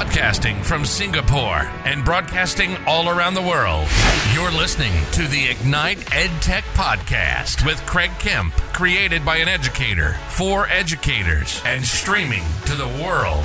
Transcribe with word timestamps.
Podcasting 0.00 0.64
from 0.64 0.86
Singapore 0.86 1.68
and 1.84 2.02
broadcasting 2.02 2.74
all 2.86 3.10
around 3.10 3.34
the 3.34 3.42
world. 3.42 3.86
You're 4.32 4.50
listening 4.50 4.94
to 5.12 5.28
the 5.28 5.48
Ignite 5.50 5.98
EdTech 6.06 6.62
Podcast 6.72 7.66
with 7.66 7.84
Craig 7.84 8.10
Kemp, 8.18 8.54
created 8.72 9.26
by 9.26 9.36
an 9.36 9.48
educator 9.48 10.14
for 10.30 10.66
educators 10.68 11.60
and 11.66 11.84
streaming 11.84 12.44
to 12.64 12.76
the 12.76 12.88
world. 13.04 13.44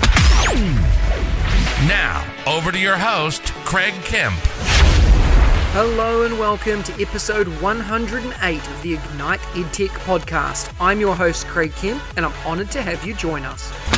Now, 1.89 2.25
over 2.47 2.71
to 2.71 2.79
your 2.79 2.97
host, 2.97 3.43
Craig 3.65 3.93
Kemp. 4.05 4.39
Hello 5.73 6.23
and 6.23 6.39
welcome 6.39 6.83
to 6.83 7.01
episode 7.01 7.49
108 7.61 8.57
of 8.57 8.81
the 8.81 8.93
Ignite 8.93 9.41
EdTech 9.41 9.89
podcast. 10.05 10.73
I'm 10.79 11.01
your 11.01 11.17
host, 11.17 11.47
Craig 11.47 11.73
Kemp, 11.73 12.01
and 12.15 12.25
I'm 12.25 12.47
honored 12.47 12.71
to 12.71 12.81
have 12.81 13.05
you 13.05 13.13
join 13.13 13.43
us. 13.43 13.94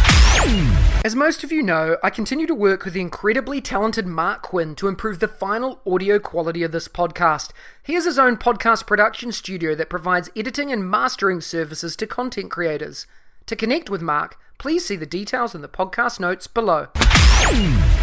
As 1.04 1.16
most 1.16 1.44
of 1.44 1.52
you 1.52 1.62
know, 1.62 1.98
I 2.04 2.10
continue 2.10 2.48
to 2.48 2.56
work 2.56 2.86
with 2.86 2.94
the 2.94 3.02
incredibly 3.02 3.62
talented 3.62 4.06
Mark 4.06 4.42
Quinn 4.42 4.76
to 4.76 4.88
improve 4.88 5.20
the 5.20 5.28
final 5.28 5.82
audio 5.86 6.20
quality 6.20 6.64
of 6.64 6.72
this 6.72 6.88
podcast. 6.88 7.52
He 7.84 7.94
has 7.94 8.06
his 8.06 8.18
own 8.18 8.38
podcast 8.38 8.88
production 8.88 9.32
studio 9.32 9.76
that 9.76 9.90
provides 9.90 10.30
editing 10.36 10.72
and 10.72 10.90
mastering 10.90 11.42
services 11.42 11.96
to 11.98 12.08
content 12.08 12.50
creators. 12.50 13.08
To 13.48 13.56
connect 13.56 13.90
with 13.90 14.02
Mark, 14.02 14.38
please 14.58 14.86
see 14.86 14.96
the 14.96 15.06
details 15.06 15.54
in 15.54 15.62
the 15.62 15.70
podcast 15.70 16.20
notes 16.20 16.48
below. 16.48 16.88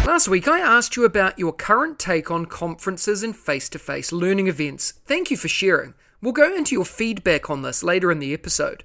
Last 0.05 0.27
week, 0.27 0.47
I 0.47 0.59
asked 0.59 0.95
you 0.95 1.03
about 1.03 1.37
your 1.37 1.53
current 1.53 1.99
take 1.99 2.31
on 2.31 2.45
conferences 2.45 3.23
and 3.23 3.35
face 3.35 3.69
to 3.69 3.79
face 3.79 4.11
learning 4.11 4.47
events. 4.47 4.93
Thank 5.05 5.29
you 5.29 5.37
for 5.37 5.47
sharing. 5.47 5.93
We'll 6.21 6.31
go 6.31 6.55
into 6.55 6.75
your 6.75 6.85
feedback 6.85 7.49
on 7.49 7.61
this 7.61 7.83
later 7.83 8.11
in 8.11 8.19
the 8.19 8.33
episode. 8.33 8.83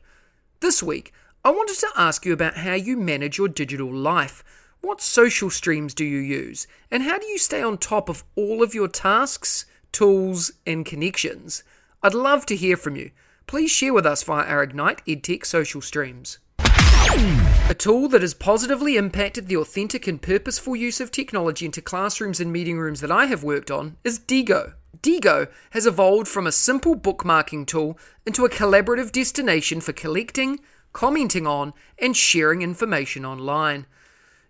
This 0.61 0.83
week, 0.83 1.13
I 1.43 1.49
wanted 1.49 1.79
to 1.79 1.89
ask 1.97 2.27
you 2.27 2.35
about 2.35 2.59
how 2.59 2.75
you 2.75 2.99
manage 2.99 3.39
your 3.39 3.49
digital 3.49 3.91
life. 3.91 4.45
What 4.83 5.01
social 5.01 5.49
streams 5.49 5.95
do 5.95 6.05
you 6.05 6.19
use? 6.19 6.67
And 6.91 7.03
how 7.03 7.17
do 7.19 7.27
you 7.27 7.39
stay 7.39 7.63
on 7.63 7.79
top 7.79 8.11
of 8.11 8.25
all 8.37 8.63
of 8.63 8.75
your 8.75 8.89
tasks, 8.89 9.65
tools, 9.91 10.53
and 10.67 10.85
connections? 10.85 11.63
I'd 12.03 12.13
love 12.13 12.45
to 12.45 12.57
hear 12.57 12.77
from 12.77 12.95
you. 12.95 13.13
Please 13.47 13.71
share 13.71 13.95
with 13.95 14.05
us 14.05 14.23
via 14.23 14.45
our 14.45 14.63
Ignite 14.63 15.03
EdTech 15.07 15.47
social 15.47 15.81
streams. 15.81 16.41
A 16.59 17.75
tool 17.75 18.09
that 18.09 18.21
has 18.21 18.35
positively 18.35 18.99
impacted 18.99 19.49
the 19.49 19.57
authentic 19.57 20.07
and 20.07 20.21
purposeful 20.21 20.77
use 20.77 21.01
of 21.01 21.11
technology 21.11 21.65
into 21.65 21.81
classrooms 21.81 22.39
and 22.39 22.53
meeting 22.53 22.79
rooms 22.79 23.01
that 23.01 23.11
I 23.11 23.25
have 23.27 23.43
worked 23.43 23.71
on 23.71 23.97
is 24.05 24.19
Diigo. 24.19 24.75
Diigo 25.03 25.49
has 25.71 25.87
evolved 25.87 26.29
from 26.29 26.47
a 26.47 26.53
simple 26.53 26.95
bookmarking 26.95 27.67
tool 27.67 27.99
into 28.27 28.45
a 28.45 28.51
collaborative 28.51 29.11
destination 29.11 29.81
for 29.81 29.95
collecting, 29.95 30.61
commenting 30.93 31.47
on, 31.47 31.73
and 31.99 32.17
sharing 32.17 32.63
information 32.63 33.25
online. 33.25 33.87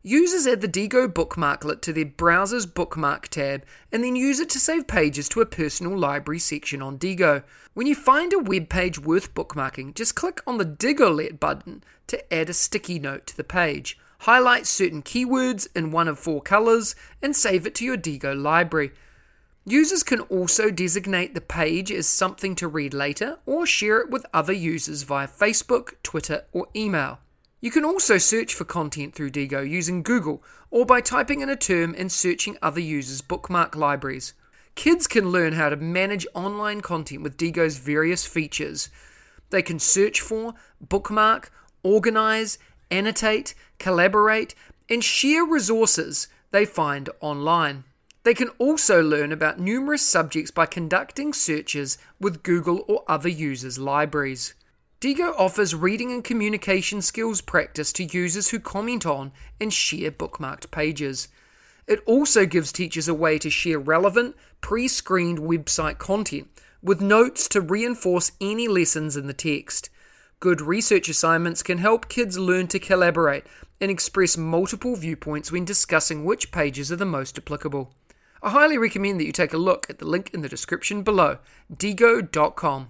Users 0.02 0.46
add 0.46 0.62
the 0.62 0.68
Diigo 0.68 1.08
bookmarklet 1.08 1.82
to 1.82 1.92
their 1.92 2.06
browser's 2.06 2.64
bookmark 2.64 3.28
tab 3.28 3.66
and 3.92 4.02
then 4.02 4.16
use 4.16 4.40
it 4.40 4.48
to 4.50 4.58
save 4.58 4.86
pages 4.86 5.28
to 5.28 5.42
a 5.42 5.46
personal 5.46 5.96
library 5.96 6.38
section 6.38 6.80
on 6.80 6.98
Diigo. 6.98 7.42
When 7.74 7.86
you 7.86 7.94
find 7.94 8.32
a 8.32 8.38
web 8.38 8.70
page 8.70 8.98
worth 8.98 9.34
bookmarking, 9.34 9.94
just 9.94 10.14
click 10.14 10.40
on 10.46 10.56
the 10.56 10.64
Diigolet 10.64 11.38
button 11.38 11.84
to 12.06 12.32
add 12.32 12.48
a 12.48 12.54
sticky 12.54 12.98
note 12.98 13.26
to 13.26 13.36
the 13.36 13.44
page. 13.44 13.98
Highlight 14.20 14.66
certain 14.66 15.02
keywords 15.02 15.68
in 15.76 15.90
one 15.90 16.08
of 16.08 16.18
four 16.18 16.40
colors 16.40 16.94
and 17.20 17.36
save 17.36 17.66
it 17.66 17.74
to 17.74 17.84
your 17.84 17.98
Diigo 17.98 18.34
library. 18.34 18.92
Users 19.66 20.02
can 20.02 20.20
also 20.20 20.70
designate 20.70 21.34
the 21.34 21.40
page 21.40 21.92
as 21.92 22.06
something 22.06 22.54
to 22.56 22.66
read 22.66 22.94
later 22.94 23.38
or 23.44 23.66
share 23.66 23.98
it 24.00 24.10
with 24.10 24.24
other 24.32 24.54
users 24.54 25.02
via 25.02 25.28
Facebook, 25.28 25.94
Twitter, 26.02 26.44
or 26.52 26.68
email. 26.74 27.18
You 27.60 27.70
can 27.70 27.84
also 27.84 28.16
search 28.16 28.54
for 28.54 28.64
content 28.64 29.14
through 29.14 29.32
Diigo 29.32 29.68
using 29.68 30.02
Google 30.02 30.42
or 30.70 30.86
by 30.86 31.02
typing 31.02 31.42
in 31.42 31.50
a 31.50 31.56
term 31.56 31.94
and 31.98 32.10
searching 32.10 32.56
other 32.62 32.80
users' 32.80 33.20
bookmark 33.20 33.76
libraries. 33.76 34.32
Kids 34.76 35.06
can 35.06 35.30
learn 35.30 35.52
how 35.52 35.68
to 35.68 35.76
manage 35.76 36.26
online 36.32 36.80
content 36.80 37.22
with 37.22 37.36
Diigo's 37.36 37.76
various 37.76 38.26
features. 38.26 38.88
They 39.50 39.60
can 39.60 39.78
search 39.78 40.22
for, 40.22 40.54
bookmark, 40.80 41.52
organize, 41.82 42.58
annotate, 42.90 43.54
collaborate, 43.78 44.54
and 44.88 45.04
share 45.04 45.44
resources 45.44 46.28
they 46.50 46.64
find 46.64 47.10
online. 47.20 47.84
They 48.22 48.34
can 48.34 48.48
also 48.58 49.02
learn 49.02 49.32
about 49.32 49.58
numerous 49.58 50.02
subjects 50.02 50.50
by 50.50 50.66
conducting 50.66 51.32
searches 51.32 51.96
with 52.20 52.42
Google 52.42 52.84
or 52.86 53.02
other 53.08 53.30
users' 53.30 53.78
libraries. 53.78 54.54
Diigo 55.00 55.32
offers 55.38 55.74
reading 55.74 56.12
and 56.12 56.22
communication 56.22 57.00
skills 57.00 57.40
practice 57.40 57.90
to 57.94 58.04
users 58.04 58.50
who 58.50 58.60
comment 58.60 59.06
on 59.06 59.32
and 59.58 59.72
share 59.72 60.10
bookmarked 60.10 60.70
pages. 60.70 61.28
It 61.86 62.02
also 62.04 62.44
gives 62.44 62.72
teachers 62.72 63.08
a 63.08 63.14
way 63.14 63.38
to 63.38 63.48
share 63.48 63.78
relevant, 63.78 64.36
pre 64.60 64.86
screened 64.86 65.38
website 65.38 65.96
content 65.96 66.48
with 66.82 67.00
notes 67.00 67.48
to 67.48 67.62
reinforce 67.62 68.32
any 68.38 68.68
lessons 68.68 69.16
in 69.16 69.26
the 69.26 69.32
text. 69.32 69.88
Good 70.40 70.60
research 70.60 71.08
assignments 71.08 71.62
can 71.62 71.78
help 71.78 72.10
kids 72.10 72.38
learn 72.38 72.66
to 72.68 72.78
collaborate 72.78 73.44
and 73.80 73.90
express 73.90 74.36
multiple 74.36 74.96
viewpoints 74.96 75.50
when 75.50 75.64
discussing 75.64 76.26
which 76.26 76.52
pages 76.52 76.92
are 76.92 76.96
the 76.96 77.06
most 77.06 77.38
applicable. 77.38 77.94
I 78.42 78.50
highly 78.50 78.78
recommend 78.78 79.20
that 79.20 79.26
you 79.26 79.32
take 79.32 79.52
a 79.52 79.58
look 79.58 79.86
at 79.90 79.98
the 79.98 80.06
link 80.06 80.30
in 80.32 80.40
the 80.40 80.48
description 80.48 81.02
below, 81.02 81.38
diigo.com. 81.74 82.88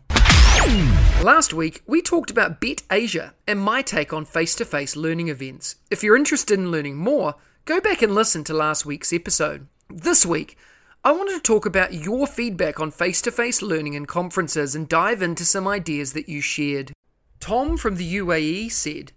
Last 1.25 1.53
week, 1.53 1.83
we 1.87 2.01
talked 2.03 2.31
about 2.31 2.61
Bett 2.61 2.83
Asia 2.91 3.35
and 3.49 3.59
my 3.59 3.83
take 3.83 4.13
on 4.13 4.25
face 4.25 4.55
to 4.57 4.65
face 4.65 4.95
learning 4.95 5.27
events. 5.29 5.77
If 5.91 6.05
you're 6.05 6.17
interested 6.17 6.57
in 6.59 6.71
learning 6.71 6.99
more, 6.99 7.35
go 7.65 7.81
back 7.81 8.01
and 8.01 8.15
listen 8.15 8.45
to 8.45 8.55
last 8.55 8.87
week's 8.87 9.13
episode. 9.13 9.67
This 9.89 10.25
week, 10.25 10.57
I 11.03 11.11
wanted 11.11 11.33
to 11.33 11.41
talk 11.41 11.67
about 11.67 11.95
your 11.95 12.29
feedback 12.29 12.79
on 12.79 12.93
face 12.93 13.21
to 13.23 13.33
face 13.33 13.61
learning 13.61 13.97
and 13.97 14.07
conferences 14.07 14.77
and 14.77 14.89
dive 14.89 15.21
into 15.21 15.45
some 15.45 15.67
ideas 15.67 16.13
that 16.13 16.29
you 16.29 16.41
shared. 16.41 16.93
Tom 17.41 17.77
from 17.77 17.97
the 17.97 18.17
UAE 18.17 18.71
said, 18.71 19.11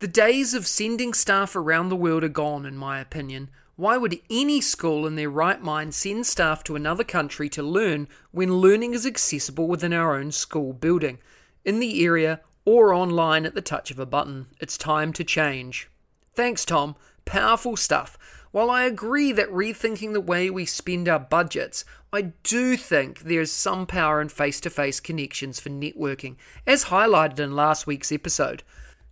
The 0.00 0.08
days 0.08 0.54
of 0.54 0.66
sending 0.66 1.14
staff 1.14 1.54
around 1.54 1.88
the 1.88 1.96
world 1.96 2.24
are 2.24 2.28
gone, 2.28 2.66
in 2.66 2.76
my 2.76 2.98
opinion. 2.98 3.50
Why 3.78 3.96
would 3.96 4.20
any 4.28 4.60
school 4.60 5.06
in 5.06 5.14
their 5.14 5.30
right 5.30 5.62
mind 5.62 5.94
send 5.94 6.26
staff 6.26 6.64
to 6.64 6.74
another 6.74 7.04
country 7.04 7.48
to 7.50 7.62
learn 7.62 8.08
when 8.32 8.56
learning 8.56 8.92
is 8.92 9.06
accessible 9.06 9.68
within 9.68 9.92
our 9.92 10.18
own 10.18 10.32
school 10.32 10.72
building, 10.72 11.18
in 11.64 11.78
the 11.78 12.04
area, 12.04 12.40
or 12.64 12.92
online 12.92 13.46
at 13.46 13.54
the 13.54 13.62
touch 13.62 13.92
of 13.92 14.00
a 14.00 14.04
button? 14.04 14.46
It's 14.60 14.76
time 14.76 15.12
to 15.12 15.22
change. 15.22 15.88
Thanks, 16.34 16.64
Tom. 16.64 16.96
Powerful 17.24 17.76
stuff. 17.76 18.18
While 18.50 18.68
I 18.68 18.82
agree 18.82 19.30
that 19.30 19.48
rethinking 19.52 20.12
the 20.12 20.20
way 20.20 20.50
we 20.50 20.64
spend 20.64 21.08
our 21.08 21.20
budgets, 21.20 21.84
I 22.12 22.32
do 22.42 22.76
think 22.76 23.20
there's 23.20 23.52
some 23.52 23.86
power 23.86 24.20
in 24.20 24.28
face 24.28 24.60
to 24.62 24.70
face 24.70 24.98
connections 24.98 25.60
for 25.60 25.68
networking, 25.68 26.34
as 26.66 26.86
highlighted 26.86 27.38
in 27.38 27.54
last 27.54 27.86
week's 27.86 28.10
episode. 28.10 28.64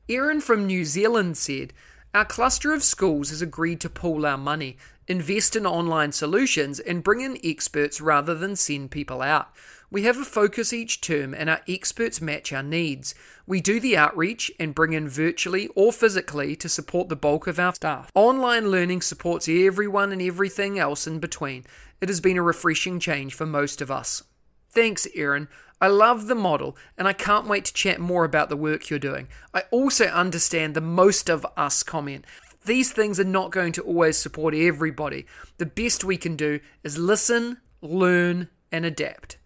Erin 0.09 0.41
from 0.41 0.67
New 0.67 0.85
Zealand 0.85 1.37
said, 1.37 1.73
our 2.17 2.25
cluster 2.25 2.73
of 2.73 2.83
schools 2.83 3.29
has 3.29 3.43
agreed 3.43 3.79
to 3.79 3.91
pool 3.91 4.25
our 4.25 4.39
money, 4.39 4.79
invest 5.07 5.55
in 5.55 5.67
online 5.67 6.13
solutions, 6.13 6.81
and 6.81 7.05
bring 7.05 7.21
in 7.21 7.39
experts 7.45 8.01
rather 8.01 8.35
than 8.35 8.57
send 8.57 8.91
people 8.91 9.21
out. 9.21 9.51
We 9.91 10.05
have 10.05 10.17
a 10.17 10.25
focus 10.25 10.73
each 10.73 11.03
term, 11.03 11.35
and 11.35 11.51
our 11.51 11.61
experts 11.69 12.23
match 12.23 12.55
our 12.55 12.63
needs. 12.63 13.15
We 13.47 13.61
do 13.61 13.79
the 13.79 13.99
outreach 13.99 14.51
and 14.59 14.75
bring 14.75 14.95
in 14.95 15.11
virtually 15.11 15.69
or 15.77 15.93
physically 15.93 16.57
to 16.57 16.71
support 16.71 17.11
the 17.11 17.17
bulk 17.17 17.47
of 17.47 17.61
our 17.61 17.75
staff. 17.75 18.11
Online 18.15 18.71
learning 18.71 19.03
supports 19.03 19.47
everyone 19.47 20.11
and 20.11 20.23
everything 20.23 20.79
else 20.79 21.07
in 21.07 21.19
between. 21.19 21.67
It 22.01 22.09
has 22.09 22.23
been 22.23 22.39
a 22.39 22.43
refreshing 22.43 22.99
change 22.99 23.35
for 23.35 23.45
most 23.45 23.83
of 23.83 23.91
us. 23.91 24.25
Thanks, 24.71 25.07
Erin. 25.15 25.49
I 25.81 25.89
love 25.89 26.27
the 26.27 26.35
model 26.35 26.77
and 26.97 27.07
I 27.07 27.13
can't 27.13 27.47
wait 27.47 27.67
to 27.67 27.75
chat 27.75 28.01
more 28.01 28.25
about 28.25 28.49
the 28.49 28.57
work 28.57 28.89
you're 28.89 28.99
doing. 28.99 29.29
I 29.53 29.65
also 29.71 30.07
understand 30.07 30.75
the 30.75 30.81
most 30.81 31.29
of 31.29 31.47
us 31.57 31.83
comment. 31.83 32.25
These 32.65 32.93
things 32.93 33.21
are 33.21 33.25
not 33.25 33.53
going 33.53 33.73
to 33.73 33.83
always 33.83 34.17
support 34.17 34.55
everybody. 34.55 35.27
The 35.59 35.67
best 35.67 36.03
we 36.03 36.17
can 36.17 36.35
do 36.35 36.61
is 36.83 36.99
listen, 36.99 37.59
learn, 37.81 38.49
and 38.73 38.85
adapt. 38.85 39.39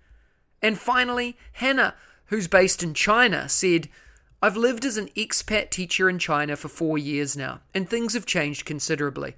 And 0.62 0.78
finally, 0.78 1.36
Hannah, 1.54 1.94
who's 2.26 2.48
based 2.48 2.82
in 2.82 2.94
China, 2.94 3.48
said, 3.48 3.88
I've 4.42 4.56
lived 4.56 4.86
as 4.86 4.96
an 4.96 5.08
expat 5.08 5.70
teacher 5.70 6.08
in 6.08 6.18
China 6.18 6.56
for 6.56 6.68
four 6.68 6.96
years 6.96 7.36
now, 7.36 7.60
and 7.74 7.88
things 7.88 8.14
have 8.14 8.24
changed 8.24 8.64
considerably. 8.64 9.36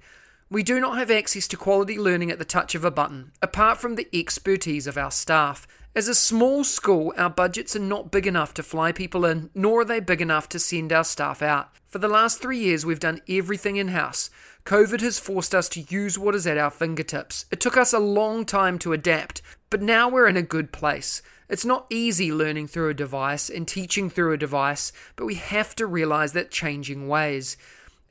We 0.53 0.61
do 0.61 0.79
not 0.79 0.99
have 0.99 1.09
access 1.09 1.47
to 1.47 1.57
quality 1.57 1.97
learning 1.97 2.29
at 2.29 2.37
the 2.37 2.45
touch 2.45 2.75
of 2.75 2.85
a 2.85 2.91
button, 2.91 3.31
apart 3.41 3.79
from 3.79 3.95
the 3.95 4.07
expertise 4.13 4.85
of 4.85 4.99
our 4.99 5.09
staff. 5.09 5.65
As 5.95 6.07
a 6.07 6.13
small 6.13 6.63
school, 6.63 7.11
our 7.17 7.31
budgets 7.31 7.75
are 7.75 7.79
not 7.79 8.11
big 8.11 8.27
enough 8.27 8.53
to 8.53 8.61
fly 8.61 8.91
people 8.91 9.25
in, 9.25 9.49
nor 9.55 9.81
are 9.81 9.85
they 9.85 9.99
big 9.99 10.21
enough 10.21 10.47
to 10.49 10.59
send 10.59 10.93
our 10.93 11.05
staff 11.05 11.41
out. 11.41 11.71
For 11.87 11.97
the 11.97 12.07
last 12.07 12.39
three 12.39 12.59
years, 12.59 12.85
we've 12.85 12.99
done 12.99 13.21
everything 13.27 13.77
in 13.77 13.87
house. 13.87 14.29
COVID 14.63 15.01
has 15.01 15.17
forced 15.17 15.55
us 15.55 15.67
to 15.69 15.81
use 15.89 16.19
what 16.19 16.35
is 16.35 16.45
at 16.45 16.59
our 16.59 16.69
fingertips. 16.69 17.47
It 17.49 17.59
took 17.59 17.75
us 17.75 17.91
a 17.91 17.97
long 17.97 18.45
time 18.45 18.77
to 18.77 18.93
adapt, 18.93 19.41
but 19.71 19.81
now 19.81 20.07
we're 20.07 20.27
in 20.27 20.37
a 20.37 20.43
good 20.43 20.71
place. 20.71 21.23
It's 21.49 21.65
not 21.65 21.87
easy 21.89 22.31
learning 22.31 22.67
through 22.67 22.89
a 22.89 22.93
device 22.93 23.49
and 23.49 23.67
teaching 23.67 24.07
through 24.07 24.33
a 24.33 24.37
device, 24.37 24.93
but 25.15 25.25
we 25.25 25.33
have 25.33 25.75
to 25.77 25.87
realize 25.87 26.33
that 26.33 26.51
changing 26.51 27.07
ways. 27.07 27.57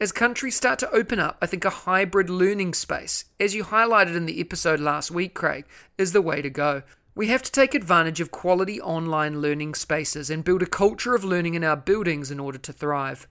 As 0.02 0.10
countries 0.10 0.56
start 0.56 0.80
to 0.80 0.90
open 0.90 1.20
up, 1.20 1.38
I 1.40 1.46
think 1.46 1.64
a 1.64 1.70
hybrid 1.70 2.28
learning 2.28 2.74
space, 2.74 3.26
as 3.38 3.54
you 3.54 3.62
highlighted 3.62 4.16
in 4.16 4.26
the 4.26 4.40
episode 4.40 4.80
last 4.80 5.12
week, 5.12 5.32
Craig, 5.32 5.64
is 5.96 6.10
the 6.10 6.20
way 6.20 6.42
to 6.42 6.50
go. 6.50 6.82
We 7.14 7.28
have 7.28 7.40
to 7.44 7.52
take 7.52 7.72
advantage 7.72 8.20
of 8.20 8.32
quality 8.32 8.80
online 8.80 9.40
learning 9.40 9.76
spaces 9.76 10.28
and 10.28 10.42
build 10.42 10.60
a 10.60 10.66
culture 10.66 11.14
of 11.14 11.22
learning 11.22 11.54
in 11.54 11.62
our 11.62 11.76
buildings 11.76 12.32
in 12.32 12.40
order 12.40 12.58
to 12.58 12.72
thrive. 12.72 13.28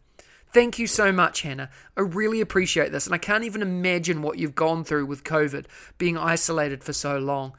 Thank 0.53 0.79
you 0.79 0.87
so 0.87 1.11
much, 1.11 1.41
Hannah. 1.41 1.69
I 1.97 2.03
really 2.03 2.39
appreciate 2.39 2.93
this, 2.93 3.05
and 3.05 3.13
I 3.13 3.17
can't 3.17 3.43
even 3.43 3.61
imagine 3.61 4.21
what 4.21 4.37
you've 4.37 4.55
gone 4.55 4.85
through 4.85 5.07
with 5.07 5.25
COVID, 5.25 5.65
being 5.97 6.17
isolated 6.17 6.85
for 6.85 6.93
so 6.93 7.19
long. 7.19 7.51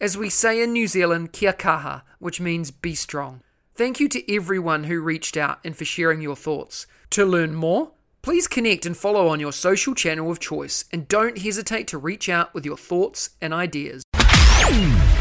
As 0.00 0.16
we 0.16 0.30
say 0.30 0.62
in 0.62 0.72
New 0.72 0.86
Zealand, 0.86 1.34
kia 1.34 1.52
kaha, 1.52 2.00
which 2.18 2.40
means 2.40 2.70
be 2.70 2.94
strong. 2.94 3.42
Thank 3.74 4.00
you 4.00 4.08
to 4.08 4.34
everyone 4.34 4.84
who 4.84 5.02
reached 5.02 5.36
out 5.36 5.58
and 5.66 5.76
for 5.76 5.84
sharing 5.84 6.22
your 6.22 6.34
thoughts. 6.34 6.86
To 7.10 7.26
learn 7.26 7.54
more, 7.54 7.90
Please 8.24 8.48
connect 8.48 8.86
and 8.86 8.96
follow 8.96 9.28
on 9.28 9.38
your 9.38 9.52
social 9.52 9.94
channel 9.94 10.30
of 10.30 10.40
choice 10.40 10.86
and 10.90 11.06
don't 11.08 11.36
hesitate 11.36 11.86
to 11.88 11.98
reach 11.98 12.30
out 12.30 12.54
with 12.54 12.64
your 12.64 12.78
thoughts 12.78 13.36
and 13.42 13.52
ideas. 13.52 14.02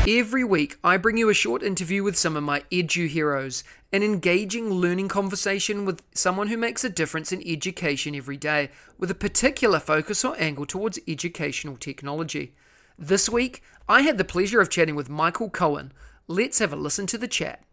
Every 0.07 0.45
week, 0.45 0.77
I 0.85 0.95
bring 0.95 1.17
you 1.17 1.27
a 1.27 1.33
short 1.33 1.63
interview 1.63 2.01
with 2.01 2.17
some 2.17 2.37
of 2.37 2.43
my 2.43 2.61
edu 2.71 3.09
heroes, 3.09 3.65
an 3.91 4.03
engaging 4.03 4.69
learning 4.69 5.09
conversation 5.09 5.83
with 5.83 6.01
someone 6.13 6.47
who 6.47 6.55
makes 6.55 6.85
a 6.85 6.89
difference 6.89 7.33
in 7.33 7.45
education 7.45 8.15
every 8.15 8.37
day, 8.37 8.69
with 8.97 9.11
a 9.11 9.15
particular 9.15 9.81
focus 9.81 10.23
or 10.23 10.39
angle 10.39 10.65
towards 10.65 10.97
educational 11.05 11.75
technology. 11.75 12.55
This 12.97 13.27
week, 13.27 13.61
I 13.89 14.03
had 14.03 14.17
the 14.17 14.23
pleasure 14.23 14.61
of 14.61 14.69
chatting 14.69 14.95
with 14.95 15.09
Michael 15.09 15.49
Cohen. 15.49 15.91
Let's 16.29 16.59
have 16.59 16.71
a 16.71 16.77
listen 16.77 17.05
to 17.07 17.17
the 17.17 17.27
chat. 17.27 17.65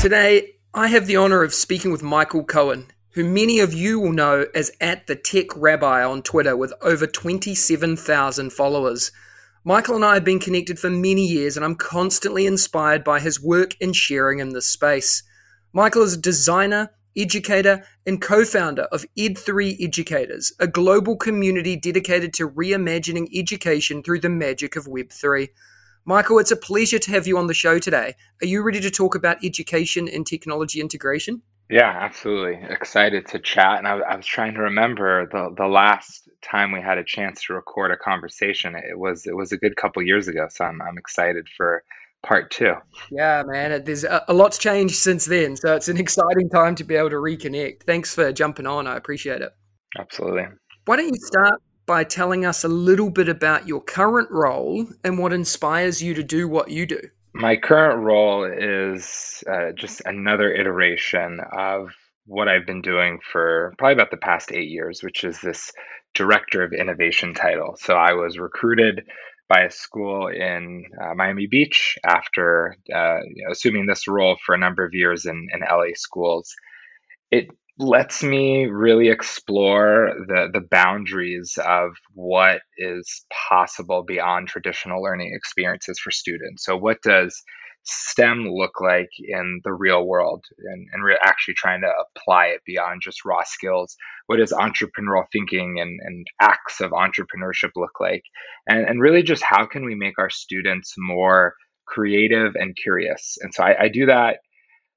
Today, 0.00 0.52
I 0.72 0.86
have 0.86 1.08
the 1.08 1.16
honor 1.16 1.42
of 1.42 1.52
speaking 1.52 1.90
with 1.90 2.04
Michael 2.04 2.44
Cohen 2.44 2.86
who 3.14 3.24
many 3.24 3.58
of 3.58 3.74
you 3.74 4.00
will 4.00 4.12
know 4.12 4.46
as 4.54 4.70
at 4.80 5.06
the 5.06 5.16
Tech 5.16 5.54
Rabbi 5.54 6.02
on 6.02 6.22
Twitter 6.22 6.56
with 6.56 6.72
over 6.80 7.06
27,000 7.06 8.52
followers. 8.52 9.12
Michael 9.64 9.96
and 9.96 10.04
I 10.04 10.14
have 10.14 10.24
been 10.24 10.40
connected 10.40 10.78
for 10.78 10.90
many 10.90 11.26
years, 11.26 11.56
and 11.56 11.64
I'm 11.64 11.74
constantly 11.74 12.46
inspired 12.46 13.04
by 13.04 13.20
his 13.20 13.40
work 13.40 13.76
and 13.80 13.94
sharing 13.94 14.38
in 14.38 14.50
this 14.50 14.66
space. 14.66 15.22
Michael 15.74 16.02
is 16.02 16.14
a 16.14 16.20
designer, 16.20 16.90
educator, 17.16 17.84
and 18.06 18.20
co 18.20 18.44
founder 18.44 18.84
of 18.84 19.04
Ed3 19.16 19.76
Educators, 19.78 20.52
a 20.58 20.66
global 20.66 21.16
community 21.16 21.76
dedicated 21.76 22.32
to 22.34 22.48
reimagining 22.48 23.28
education 23.34 24.02
through 24.02 24.20
the 24.20 24.30
magic 24.30 24.74
of 24.74 24.86
Web3. 24.86 25.48
Michael, 26.04 26.38
it's 26.38 26.50
a 26.50 26.56
pleasure 26.56 26.98
to 26.98 27.10
have 27.12 27.26
you 27.26 27.38
on 27.38 27.46
the 27.46 27.54
show 27.54 27.78
today. 27.78 28.16
Are 28.42 28.46
you 28.46 28.62
ready 28.62 28.80
to 28.80 28.90
talk 28.90 29.14
about 29.14 29.44
education 29.44 30.08
and 30.08 30.26
technology 30.26 30.80
integration? 30.80 31.42
Yeah, 31.70 31.88
absolutely. 31.88 32.60
Excited 32.68 33.26
to 33.28 33.38
chat. 33.38 33.78
And 33.78 33.88
I, 33.88 33.96
I 33.98 34.16
was 34.16 34.26
trying 34.26 34.54
to 34.54 34.60
remember 34.60 35.26
the, 35.26 35.54
the 35.56 35.66
last 35.66 36.28
time 36.42 36.72
we 36.72 36.80
had 36.80 36.98
a 36.98 37.04
chance 37.04 37.44
to 37.44 37.54
record 37.54 37.90
a 37.90 37.96
conversation. 37.96 38.74
It 38.74 38.98
was 38.98 39.26
it 39.26 39.34
was 39.34 39.52
a 39.52 39.56
good 39.56 39.76
couple 39.76 40.02
years 40.02 40.28
ago. 40.28 40.48
So 40.50 40.64
I'm, 40.64 40.82
I'm 40.82 40.98
excited 40.98 41.48
for 41.56 41.82
part 42.22 42.50
two. 42.50 42.74
Yeah, 43.10 43.42
man. 43.46 43.84
There's 43.84 44.04
a, 44.04 44.22
a 44.28 44.34
lot's 44.34 44.58
changed 44.58 44.96
since 44.96 45.24
then. 45.24 45.56
So 45.56 45.74
it's 45.74 45.88
an 45.88 45.96
exciting 45.96 46.50
time 46.50 46.74
to 46.76 46.84
be 46.84 46.94
able 46.94 47.10
to 47.10 47.16
reconnect. 47.16 47.84
Thanks 47.84 48.14
for 48.14 48.32
jumping 48.32 48.66
on. 48.66 48.86
I 48.86 48.96
appreciate 48.96 49.40
it. 49.40 49.52
Absolutely. 49.98 50.46
Why 50.84 50.96
don't 50.96 51.08
you 51.08 51.20
start 51.20 51.62
by 51.86 52.04
telling 52.04 52.44
us 52.44 52.64
a 52.64 52.68
little 52.68 53.10
bit 53.10 53.28
about 53.28 53.66
your 53.66 53.80
current 53.80 54.30
role 54.30 54.86
and 55.04 55.18
what 55.18 55.32
inspires 55.32 56.02
you 56.02 56.14
to 56.14 56.22
do 56.22 56.48
what 56.48 56.70
you 56.70 56.86
do? 56.86 57.00
My 57.34 57.56
current 57.56 58.04
role 58.04 58.44
is 58.44 59.42
uh, 59.50 59.72
just 59.74 60.02
another 60.04 60.52
iteration 60.52 61.40
of 61.52 61.88
what 62.26 62.48
I've 62.48 62.66
been 62.66 62.82
doing 62.82 63.18
for 63.32 63.74
probably 63.78 63.94
about 63.94 64.10
the 64.10 64.18
past 64.18 64.52
eight 64.52 64.68
years, 64.68 65.02
which 65.02 65.24
is 65.24 65.40
this 65.40 65.72
director 66.14 66.62
of 66.62 66.72
innovation 66.72 67.34
title. 67.34 67.76
So 67.78 67.94
I 67.94 68.12
was 68.12 68.38
recruited 68.38 69.02
by 69.48 69.62
a 69.62 69.70
school 69.70 70.28
in 70.28 70.84
uh, 71.00 71.14
Miami 71.14 71.46
Beach 71.46 71.98
after 72.04 72.76
uh, 72.94 73.18
you 73.34 73.44
know, 73.44 73.50
assuming 73.50 73.86
this 73.86 74.06
role 74.06 74.36
for 74.44 74.54
a 74.54 74.58
number 74.58 74.84
of 74.84 74.94
years 74.94 75.26
in, 75.26 75.48
in 75.52 75.60
LA 75.60 75.94
schools. 75.94 76.54
It 77.30 77.48
lets 77.82 78.22
me 78.22 78.66
really 78.66 79.08
explore 79.08 80.12
the 80.28 80.48
the 80.52 80.66
boundaries 80.70 81.58
of 81.64 81.90
what 82.14 82.62
is 82.78 83.24
possible 83.48 84.02
beyond 84.02 84.48
traditional 84.48 85.02
learning 85.02 85.32
experiences 85.34 85.98
for 85.98 86.10
students. 86.10 86.64
So 86.64 86.76
what 86.76 87.02
does 87.02 87.42
STEM 87.84 88.46
look 88.48 88.80
like 88.80 89.10
in 89.18 89.60
the 89.64 89.72
real 89.72 90.06
world 90.06 90.44
and, 90.58 90.86
and 90.92 91.02
we're 91.02 91.18
actually 91.24 91.54
trying 91.54 91.80
to 91.80 91.90
apply 92.16 92.46
it 92.46 92.60
beyond 92.64 93.02
just 93.02 93.24
raw 93.24 93.42
skills. 93.44 93.96
What 94.26 94.36
does 94.36 94.52
entrepreneurial 94.52 95.24
thinking 95.32 95.80
and, 95.80 95.98
and 96.04 96.26
acts 96.40 96.80
of 96.80 96.92
entrepreneurship 96.92 97.70
look 97.74 97.98
like? 97.98 98.22
And, 98.68 98.86
and 98.86 99.00
really 99.00 99.24
just 99.24 99.42
how 99.42 99.66
can 99.66 99.84
we 99.84 99.96
make 99.96 100.18
our 100.18 100.30
students 100.30 100.94
more 100.96 101.54
creative 101.86 102.54
and 102.54 102.76
curious? 102.76 103.36
And 103.40 103.52
so 103.52 103.64
I, 103.64 103.84
I 103.84 103.88
do 103.88 104.06
that 104.06 104.38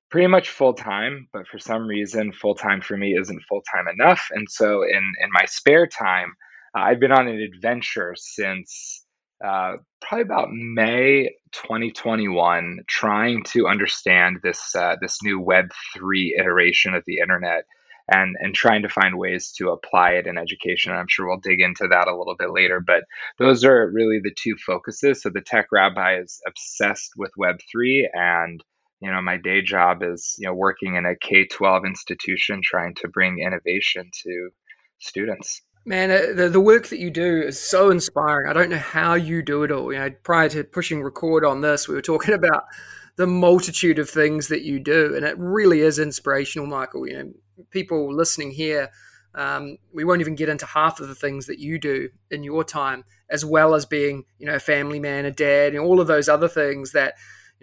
pretty 0.10 0.28
much 0.28 0.50
full 0.50 0.74
time, 0.74 1.28
but 1.34 1.48
for 1.48 1.60
some 1.60 1.88
reason, 1.88 2.32
full 2.32 2.56
time 2.56 2.82
for 2.82 2.98
me 2.98 3.18
isn't 3.20 3.44
full 3.50 3.64
time 3.74 3.88
enough. 3.88 4.28
And 4.32 4.48
so, 4.50 4.84
in 4.84 5.14
in 5.22 5.30
my 5.32 5.46
spare 5.46 5.88
time, 5.88 6.34
uh, 6.78 6.82
I've 6.82 7.00
been 7.00 7.12
on 7.12 7.28
an 7.28 7.42
adventure 7.42 8.16
since 8.18 9.06
uh, 9.44 9.74
probably 10.02 10.24
about 10.24 10.50
May 10.52 11.32
2021, 11.52 12.80
trying 12.88 13.44
to 13.46 13.68
understand 13.68 14.40
this 14.44 14.76
uh, 14.76 14.96
this 15.02 15.22
new 15.24 15.40
Web 15.40 15.66
three 15.96 16.36
iteration 16.40 16.94
of 16.94 17.04
the 17.06 17.20
internet. 17.20 17.66
And, 18.08 18.36
and 18.40 18.54
trying 18.54 18.84
to 18.84 18.88
find 18.88 19.18
ways 19.18 19.52
to 19.58 19.72
apply 19.72 20.12
it 20.12 20.28
in 20.28 20.38
education. 20.38 20.92
I'm 20.92 21.08
sure 21.10 21.28
we'll 21.28 21.40
dig 21.40 21.60
into 21.60 21.88
that 21.88 22.08
a 22.08 22.16
little 22.16 22.36
bit 22.38 22.52
later, 22.52 22.80
but 22.80 23.04
those 23.40 23.66
are 23.66 23.90
really 23.90 24.20
the 24.20 24.36
two 24.38 24.56
focuses. 24.64 25.24
So 25.24 25.32
the 25.32 25.42
Tech 25.42 25.70
Rabbi 25.72 26.20
is 26.20 26.40
obsessed 26.46 27.14
with 27.18 27.32
Web3 27.36 28.04
and 28.14 28.64
you 29.02 29.12
know 29.12 29.22
my 29.22 29.38
day 29.38 29.62
job 29.62 30.04
is 30.04 30.36
you 30.40 30.48
know 30.48 30.54
working 30.54 30.96
in 30.96 31.06
a 31.06 31.16
k-12 31.16 31.86
institution 31.86 32.62
trying 32.64 32.94
to 32.96 33.08
bring 33.08 33.40
innovation 33.40 34.10
to 34.24 34.50
students. 35.00 35.62
Man 35.86 36.12
uh, 36.12 36.34
the, 36.36 36.50
the 36.50 36.60
work 36.60 36.88
that 36.88 37.00
you 37.00 37.12
do 37.12 37.42
is 37.42 37.60
so 37.60 37.90
inspiring. 37.90 38.50
I 38.50 38.54
don't 38.54 38.70
know 38.70 38.78
how 38.78 39.14
you 39.14 39.42
do 39.42 39.64
it 39.64 39.72
all. 39.72 39.92
You 39.92 40.00
know 40.00 40.10
prior 40.24 40.50
to 40.50 40.64
pushing 40.64 41.02
record 41.02 41.46
on 41.46 41.62
this 41.62 41.88
we 41.88 41.96
were 41.96 42.02
talking 42.02 42.34
about 42.42 42.64
the 43.18 43.28
multitude 43.28 44.00
of 44.00 44.10
things 44.10 44.50
that 44.50 44.64
you 44.64 44.80
do 44.80 45.16
and 45.16 45.26
it 45.26 45.38
really 45.38 45.82
is 45.82 46.00
inspirational 46.00 46.68
michael. 46.68 47.08
You 47.08 47.18
know 47.18 47.32
people 47.70 48.14
listening 48.14 48.52
here 48.52 48.90
um, 49.36 49.78
we 49.94 50.06
won't 50.06 50.22
even 50.22 50.36
get 50.36 50.48
into 50.48 50.66
half 50.66 51.02
of 51.02 51.10
the 51.10 51.16
things 51.16 51.46
that 51.48 51.60
you 51.60 51.78
do 51.78 52.10
in 52.32 52.44
your 52.44 52.64
time 52.64 53.04
as 53.30 53.44
well 53.44 53.76
as 53.76 53.86
being 53.86 54.24
you 54.40 54.46
know 54.46 54.56
a 54.56 54.60
family 54.60 55.00
man 55.00 55.26
a 55.26 55.32
dad 55.32 55.74
and 55.74 55.80
all 55.80 56.00
of 56.00 56.08
those 56.08 56.30
other 56.30 56.48
things 56.48 56.94
that 56.94 57.16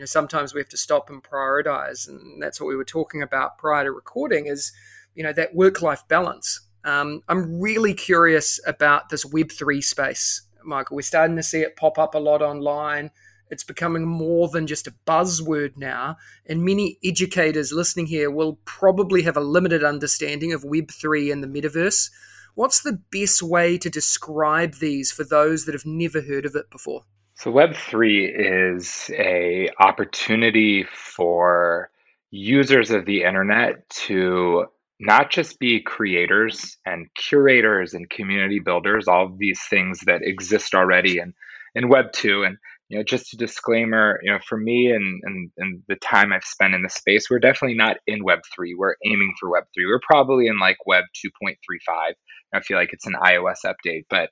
know 0.03 0.07
sometimes 0.07 0.53
we 0.53 0.61
have 0.61 0.69
to 0.69 0.77
stop 0.77 1.09
and 1.09 1.23
prioritize 1.23 2.09
and 2.09 2.43
that's 2.43 2.61
what 2.61 2.67
we 2.67 2.77
were 2.77 2.85
talking 2.85 3.23
about 3.23 3.57
prior 3.57 3.85
to 3.85 3.93
recording 3.93 4.47
is 4.47 4.73
you 5.15 5.23
know 5.23 5.33
that 5.33 5.55
work 5.55 5.81
life 5.81 6.03
balance. 6.09 6.61
Um, 6.85 7.23
i'm 7.29 7.61
really 7.61 7.95
curious 7.95 8.61
about 8.67 9.09
this 9.09 9.25
web3 9.25 9.83
space 9.83 10.43
michael. 10.65 10.97
We're 10.97 11.03
starting 11.03 11.37
to 11.37 11.43
see 11.43 11.61
it 11.61 11.77
pop 11.77 11.99
up 11.99 12.15
a 12.15 12.19
lot 12.19 12.43
online. 12.43 13.11
It's 13.51 13.65
becoming 13.65 14.07
more 14.07 14.49
than 14.49 14.67
just 14.67 14.87
a 14.87 14.95
buzzword 15.07 15.77
now 15.77 16.17
and 16.47 16.65
many 16.65 16.99
educators 17.05 17.73
listening 17.73 18.07
here 18.07 18.31
will 18.31 18.59
probably 18.65 19.23
have 19.23 19.37
a 19.37 19.41
limited 19.41 19.85
understanding 19.85 20.53
of 20.53 20.63
web3 20.63 21.33
and 21.33 21.45
the 21.45 21.49
metaverse. 21.49 22.11
What's 22.55 22.83
the 22.83 23.01
best 23.13 23.43
way 23.43 23.79
to 23.79 23.89
describe 23.89 24.75
these 24.75 25.13
for 25.13 25.25
those 25.25 25.65
that 25.65 25.75
have 25.75 25.87
never 25.87 26.23
heard 26.23 26.47
of 26.47 26.57
it 26.57 26.71
before 26.71 27.05
so 27.35 27.53
Web3 27.53 28.77
is 28.77 29.11
a 29.15 29.69
opportunity 29.79 30.85
for 30.85 31.91
users 32.31 32.91
of 32.91 33.05
the 33.05 33.25
internet 33.25 33.89
to 33.91 34.67
not 35.01 35.31
just 35.31 35.59
be 35.59 35.83
creators 35.83 36.77
and 36.87 37.09
curators 37.15 37.95
and 37.95 38.09
community 38.09 38.61
builders, 38.61 39.09
all 39.09 39.27
of 39.27 39.39
these 39.39 39.61
things 39.69 40.01
that 40.07 40.23
exist 40.23 40.75
already 40.75 41.19
in, 41.19 41.35
in 41.75 41.89
Web 41.89 42.13
2. 42.13 42.45
And 42.45 42.57
you 42.89 42.99
know, 42.99 43.05
just 43.05 43.33
a 43.33 43.37
disclaimer, 43.37 44.21
you 44.23 44.31
know, 44.31 44.39
for 44.47 44.59
me 44.59 44.93
and, 44.93 45.23
and, 45.25 45.51
and 45.57 45.83
the 45.89 45.97
time 45.97 46.33
I've 46.33 46.45
spent 46.45 46.75
in 46.75 46.83
the 46.83 46.91
space, 46.91 47.29
we're 47.31 47.39
definitely 47.39 47.77
not 47.77 47.97
in 48.07 48.23
Web 48.23 48.41
3. 48.55 48.75
We're 48.75 48.97
aiming 49.05 49.35
for 49.41 49.51
Web 49.51 49.65
3. 49.75 49.87
We're 49.87 50.01
probably 50.07 50.47
in 50.47 50.59
like 50.59 50.77
Web 50.87 51.05
2.35. 51.45 52.13
I 52.55 52.61
feel 52.61 52.77
like 52.77 52.93
it's 52.93 53.07
an 53.07 53.15
iOS 53.15 53.65
update, 53.65 54.05
but 54.11 54.29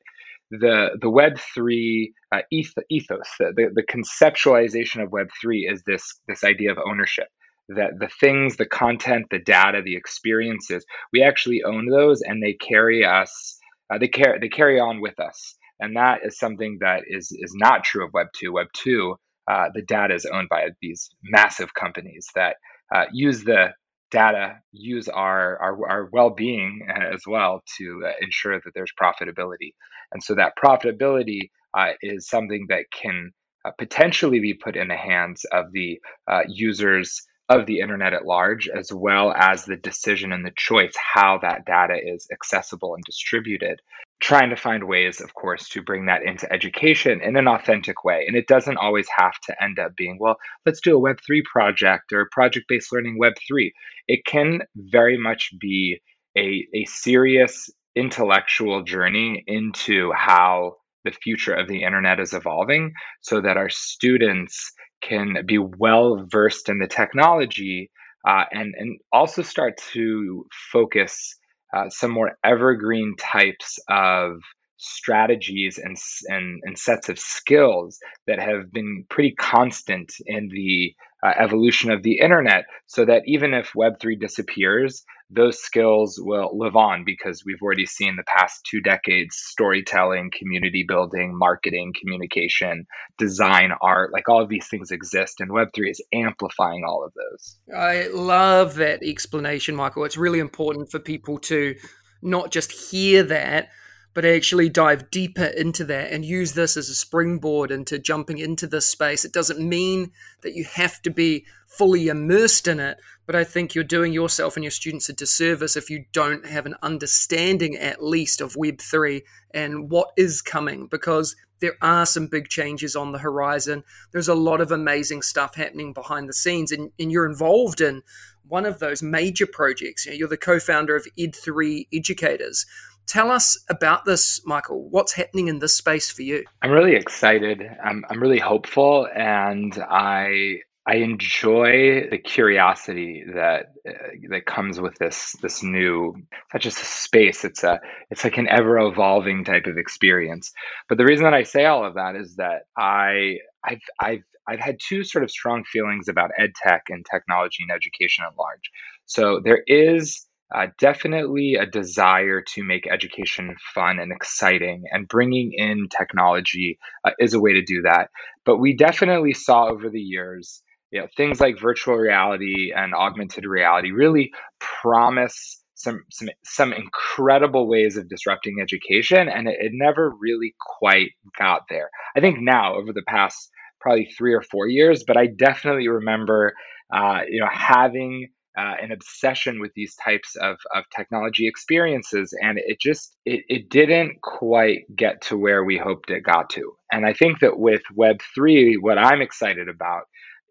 the 0.50 0.99
the 1.00 1.11
Web 1.11 1.38
three 1.54 2.12
uh, 2.33 2.42
ethos, 2.50 3.28
the, 3.38 3.52
the, 3.57 3.71
the 3.75 3.83
conceptualization 3.85 5.02
of 5.02 5.12
Web 5.12 5.28
three 5.40 5.69
is 5.71 5.83
this 5.87 6.21
this 6.28 6.45
idea 6.45 6.73
of 6.73 6.78
ownership. 6.85 7.28
That 7.69 8.00
the 8.00 8.09
things, 8.21 8.57
the 8.57 8.66
content, 8.66 9.26
the 9.30 9.38
data, 9.38 9.80
the 9.85 9.95
experiences, 9.97 10.85
we 11.12 11.23
actually 11.23 11.62
own 11.62 11.87
those, 11.87 12.21
and 12.21 12.42
they 12.42 12.54
carry 12.54 13.04
us. 13.04 13.59
Uh, 13.92 13.99
they 13.99 14.09
carry 14.09 14.38
they 14.40 14.49
carry 14.49 14.80
on 14.80 15.00
with 15.00 15.21
us, 15.21 15.57
and 15.78 15.97
that 15.97 16.21
is 16.25 16.38
something 16.38 16.78
that 16.80 17.02
is 17.07 17.30
is 17.30 17.52
not 17.54 17.85
true 17.85 18.04
of 18.04 18.12
Web 18.12 18.28
two. 18.35 18.52
Web 18.52 18.66
two, 18.73 19.16
uh, 19.49 19.69
the 19.75 19.83
data 19.83 20.14
is 20.14 20.26
owned 20.26 20.49
by 20.49 20.69
these 20.83 21.11
massive 21.23 21.75
companies 21.75 22.26
that 22.35 22.57
uh, 22.95 23.04
use 23.12 23.45
the 23.45 23.69
data 24.11 24.57
use 24.73 25.09
our, 25.09 25.59
our, 25.59 25.88
our 25.88 26.09
well-being 26.12 26.87
as 26.88 27.23
well 27.26 27.62
to 27.79 28.02
uh, 28.07 28.12
ensure 28.21 28.61
that 28.61 28.73
there's 28.75 28.93
profitability 29.00 29.73
and 30.12 30.23
so 30.23 30.35
that 30.35 30.55
profitability 30.62 31.50
uh, 31.75 31.93
is 32.02 32.29
something 32.29 32.67
that 32.69 32.87
can 32.90 33.33
uh, 33.64 33.71
potentially 33.79 34.40
be 34.40 34.55
put 34.55 34.76
in 34.76 34.88
the 34.88 34.97
hands 34.97 35.45
of 35.52 35.73
the 35.73 36.00
uh, 36.26 36.43
users 36.49 37.23
of 37.49 37.67
the 37.67 37.81
internet 37.81 38.12
at 38.12 38.25
large, 38.25 38.69
as 38.69 38.93
well 38.93 39.33
as 39.33 39.64
the 39.64 39.76
decision 39.76 40.33
and 40.33 40.45
the 40.45 40.52
choice 40.57 40.95
how 40.97 41.38
that 41.38 41.64
data 41.67 41.97
is 42.00 42.26
accessible 42.33 42.95
and 42.95 43.02
distributed. 43.05 43.81
Trying 44.21 44.50
to 44.50 44.57
find 44.57 44.85
ways, 44.85 45.21
of 45.21 45.35
course, 45.35 45.69
to 45.71 45.83
bring 45.83 46.07
that 46.07 46.23
into 46.23 46.50
education 46.53 47.21
in 47.23 47.37
an 47.37 47.49
authentic 47.49 48.05
way. 48.05 48.25
And 48.27 48.37
it 48.37 48.47
doesn't 48.47 48.77
always 48.77 49.09
have 49.17 49.39
to 49.47 49.62
end 49.62 49.79
up 49.79 49.97
being, 49.97 50.19
well, 50.21 50.37
let's 50.67 50.81
do 50.81 50.97
a 50.97 51.00
Web3 51.00 51.43
project 51.45 52.12
or 52.12 52.29
project 52.31 52.67
based 52.69 52.93
learning 52.93 53.19
Web3. 53.21 53.71
It 54.09 54.25
can 54.27 54.61
very 54.77 55.17
much 55.17 55.53
be 55.59 56.00
a, 56.37 56.67
a 56.75 56.85
serious 56.85 57.71
intellectual 57.97 58.83
journey 58.83 59.43
into 59.47 60.12
how 60.12 60.77
the 61.05 61.11
future 61.11 61.55
of 61.55 61.69
the 61.69 61.83
internet 61.83 62.21
is 62.21 62.35
evolving 62.35 62.93
so 63.23 63.41
that 63.41 63.57
our 63.57 63.71
students 63.71 64.73
can 65.00 65.45
be 65.47 65.59
well 65.59 66.27
versed 66.31 66.69
in 66.69 66.79
the 66.79 66.87
technology 66.87 67.91
uh, 68.27 68.45
and, 68.53 68.75
and 68.77 68.99
also 69.12 69.43
start 69.43 69.79
to 69.93 70.47
focus 70.73 71.37
uh, 71.75 71.89
some 71.91 72.11
more 72.11 72.33
evergreen 72.45 73.15
types 73.19 73.79
of 73.89 74.41
strategies 74.77 75.79
and, 75.79 75.97
and, 76.29 76.61
and 76.65 76.79
sets 76.79 77.09
of 77.09 77.19
skills 77.19 77.99
that 78.27 78.41
have 78.41 78.73
been 78.73 79.05
pretty 79.09 79.35
constant 79.39 80.12
in 80.27 80.49
the 80.49 80.95
uh, 81.23 81.33
evolution 81.39 81.91
of 81.91 82.03
the 82.03 82.19
internet 82.19 82.65
so 82.87 83.05
that 83.05 83.23
even 83.27 83.55
if 83.55 83.73
Web3 83.77 84.19
disappears, 84.19 85.05
those 85.31 85.61
skills 85.61 86.19
will 86.21 86.50
live 86.59 86.75
on 86.75 87.05
because 87.05 87.45
we've 87.45 87.62
already 87.62 87.87
seen 87.87 88.17
the 88.17 88.25
past 88.25 88.67
two 88.69 88.81
decades 88.81 89.37
storytelling, 89.37 90.31
community 90.37 90.85
building, 90.87 91.37
marketing, 91.37 91.95
communication, 91.99 92.87
design, 93.17 93.71
art 93.81 94.12
like 94.12 94.29
all 94.29 94.43
of 94.43 94.49
these 94.49 94.67
things 94.69 94.91
exist, 94.91 95.41
and 95.41 95.50
Web3 95.50 95.91
is 95.91 96.03
amplifying 96.12 96.83
all 96.85 97.05
of 97.05 97.12
those. 97.15 97.57
I 97.75 98.09
love 98.12 98.75
that 98.77 99.03
explanation, 99.05 99.77
Michael. 99.77 100.05
It's 100.05 100.17
really 100.17 100.41
important 100.41 100.91
for 100.91 100.99
people 100.99 101.39
to 101.41 101.77
not 102.23 102.50
just 102.50 102.73
hear 102.73 103.23
that, 103.25 103.69
but 104.12 104.25
actually 104.25 104.69
dive 104.69 105.11
deeper 105.11 105.45
into 105.45 105.85
that 105.85 106.11
and 106.11 106.25
use 106.25 106.52
this 106.52 106.76
as 106.76 106.88
a 106.88 106.95
springboard 106.95 107.71
into 107.71 107.99
jumping 107.99 108.38
into 108.38 108.67
this 108.67 108.87
space. 108.87 109.25
It 109.25 109.33
doesn't 109.33 109.61
mean 109.61 110.12
that 110.43 110.55
you 110.55 110.64
have 110.64 111.00
to 111.02 111.11
be 111.11 111.47
fully 111.67 112.09
immersed 112.09 112.67
in 112.67 112.81
it, 112.81 112.99
but 113.26 113.37
I 113.37 113.45
think 113.45 113.75
you're 113.75 113.85
doing 113.85 114.12
yourself 114.12 114.57
and 114.57 114.64
your 114.64 114.73
students 114.73 115.09
a 115.09 115.12
disservice 115.12 115.76
if 115.76 115.88
you 115.88 116.05
don't 116.12 116.45
have 116.47 116.67
an 116.67 116.75
understanding, 116.83 117.76
at 117.76 118.02
least, 118.02 118.40
of 118.40 118.55
Web3 118.55 119.23
and 119.55 119.88
what 119.88 120.11
is 120.17 120.43
coming, 120.43 120.88
because 120.88 121.37
there 121.61 121.76
are 121.81 122.07
some 122.07 122.26
big 122.26 122.49
changes 122.49 122.97
on 122.97 123.12
the 123.12 123.19
horizon. 123.19 123.85
There's 124.11 124.29
a 124.29 124.35
lot 124.35 124.61
of 124.61 124.73
amazing 124.73 125.23
stuff 125.23 125.55
happening 125.55 125.93
behind 125.93 126.29
the 126.29 126.33
scenes, 126.33 126.73
and, 126.73 126.90
and 126.99 127.12
you're 127.12 127.26
involved 127.26 127.81
in 127.81 128.02
one 128.49 128.67
of 128.67 128.81
those 128.81 129.02
major 129.02 129.47
projects. 129.47 130.07
You 130.07 130.12
you're 130.14 130.29
the 130.29 130.37
co 130.37 130.59
founder 130.59 130.97
of 130.97 131.07
Ed3 131.19 131.87
Educators. 131.93 132.67
Tell 133.07 133.30
us 133.30 133.59
about 133.69 134.04
this, 134.04 134.40
Michael. 134.47 134.88
What's 134.88 135.14
happening 135.14 135.49
in 135.49 135.59
this 135.59 135.75
space 135.75 136.11
for 136.11 136.23
you? 136.23 136.45
I'm 136.62 136.71
really 136.71 136.95
excited. 136.95 137.62
I'm, 137.85 138.04
I'm 138.09 138.21
really 138.21 138.38
hopeful, 138.38 139.09
and 139.14 139.76
I 139.78 140.61
I 140.87 140.97
enjoy 140.97 142.09
the 142.11 142.19
curiosity 142.19 143.25
that 143.35 143.66
uh, 143.88 143.92
that 144.30 144.47
comes 144.47 144.80
with 144.80 144.97
this 144.97 145.37
this 145.42 145.62
new 145.62 146.14
such 146.50 146.62
just 146.62 146.80
a 146.80 146.85
space. 146.85 147.45
It's 147.45 147.62
a 147.62 147.80
it's 148.11 148.25
like 148.25 148.38
an 148.38 148.49
ever 148.49 148.78
evolving 148.78 149.45
type 149.45 149.66
of 149.66 149.76
experience. 149.76 150.52
But 150.88 150.99
the 150.99 151.04
reason 151.04 151.25
that 151.25 151.35
I 151.35 151.42
say 151.42 151.66
all 151.66 151.85
of 151.85 151.95
that 151.95 152.16
is 152.16 152.37
that 152.37 152.62
I 152.76 153.38
I've 153.64 153.83
I've 154.00 154.25
I've 154.49 154.59
had 154.59 154.78
two 154.80 155.04
sort 155.04 155.23
of 155.23 155.30
strong 155.30 155.64
feelings 155.64 156.09
about 156.09 156.30
ed 156.38 156.52
tech 156.61 156.85
and 156.88 157.04
technology 157.09 157.62
and 157.62 157.71
education 157.71 158.25
at 158.25 158.37
large. 158.38 158.71
So 159.04 159.40
there 159.45 159.62
is 159.66 160.26
uh, 160.54 160.66
definitely 160.78 161.54
a 161.54 161.66
desire 161.66 162.42
to 162.54 162.64
make 162.64 162.90
education 162.90 163.57
fun 163.75 163.99
and 163.99 164.12
exciting, 164.12 164.85
and 164.90 165.09
bringing 165.09 165.52
in 165.54 165.88
technology 165.88 166.78
uh, 167.04 167.12
is 167.19 167.35
a 167.35 167.40
way 167.40 167.52
to 167.52 167.62
do 167.62 167.83
that. 167.83 168.11
But 168.45 168.59
we 168.59 168.76
definitely 168.76 169.35
saw 169.35 169.69
over 169.69 169.88
the 169.90 170.00
years, 170.00 170.62
you 170.90 171.00
know, 171.00 171.07
things 171.16 171.40
like 171.40 171.61
virtual 171.61 171.97
reality 171.97 172.73
and 172.75 172.95
augmented 172.95 173.45
reality 173.45 173.92
really 173.92 174.33
promise 174.59 175.61
some 175.75 176.04
some 176.11 176.28
some 176.45 176.73
incredible 176.73 177.69
ways 177.69 177.97
of 177.97 178.09
disrupting 178.09 178.59
education, 178.61 179.28
and 179.28 179.49
it, 179.49 179.57
it 179.61 179.73
never 179.73 180.12
really 180.21 180.54
quite 180.78 181.11
got 181.38 181.62
there. 181.71 181.90
I 182.16 182.21
think 182.21 182.38
now, 182.40 182.75
over 182.75 182.92
the 182.92 183.04
past 183.07 183.50
probably 183.80 184.11
three 184.16 184.35
or 184.35 184.42
four 184.42 184.69
years, 184.69 185.04
but 185.07 185.16
I 185.16 185.26
definitely 185.26 185.88
remember, 185.88 186.52
uh, 186.92 187.21
you 187.28 187.40
know, 187.40 187.49
having 187.50 188.28
uh, 188.59 188.75
an 188.83 188.92
obsession 188.92 189.61
with 189.61 189.73
these 189.75 189.95
types 189.97 190.37
of, 190.37 190.57
of 190.75 190.85
technology 190.95 191.47
experiences 191.47 192.35
and 192.42 192.59
it 192.59 192.80
just 192.80 193.16
it, 193.25 193.45
it 193.49 193.69
didn't 193.71 194.21
quite 194.23 194.85
get 194.97 195.21
to 195.23 195.37
where 195.37 195.64
we 195.64 195.78
hoped 195.78 196.11
it 196.11 196.23
got 196.23 196.50
to. 196.50 196.73
And 196.92 197.07
i 197.07 197.12
think 197.12 197.40
that 197.40 197.59
with 197.59 197.83
web3 197.97 198.75
what 198.80 198.99
i'm 198.99 199.21
excited 199.21 199.69
about 199.69 200.02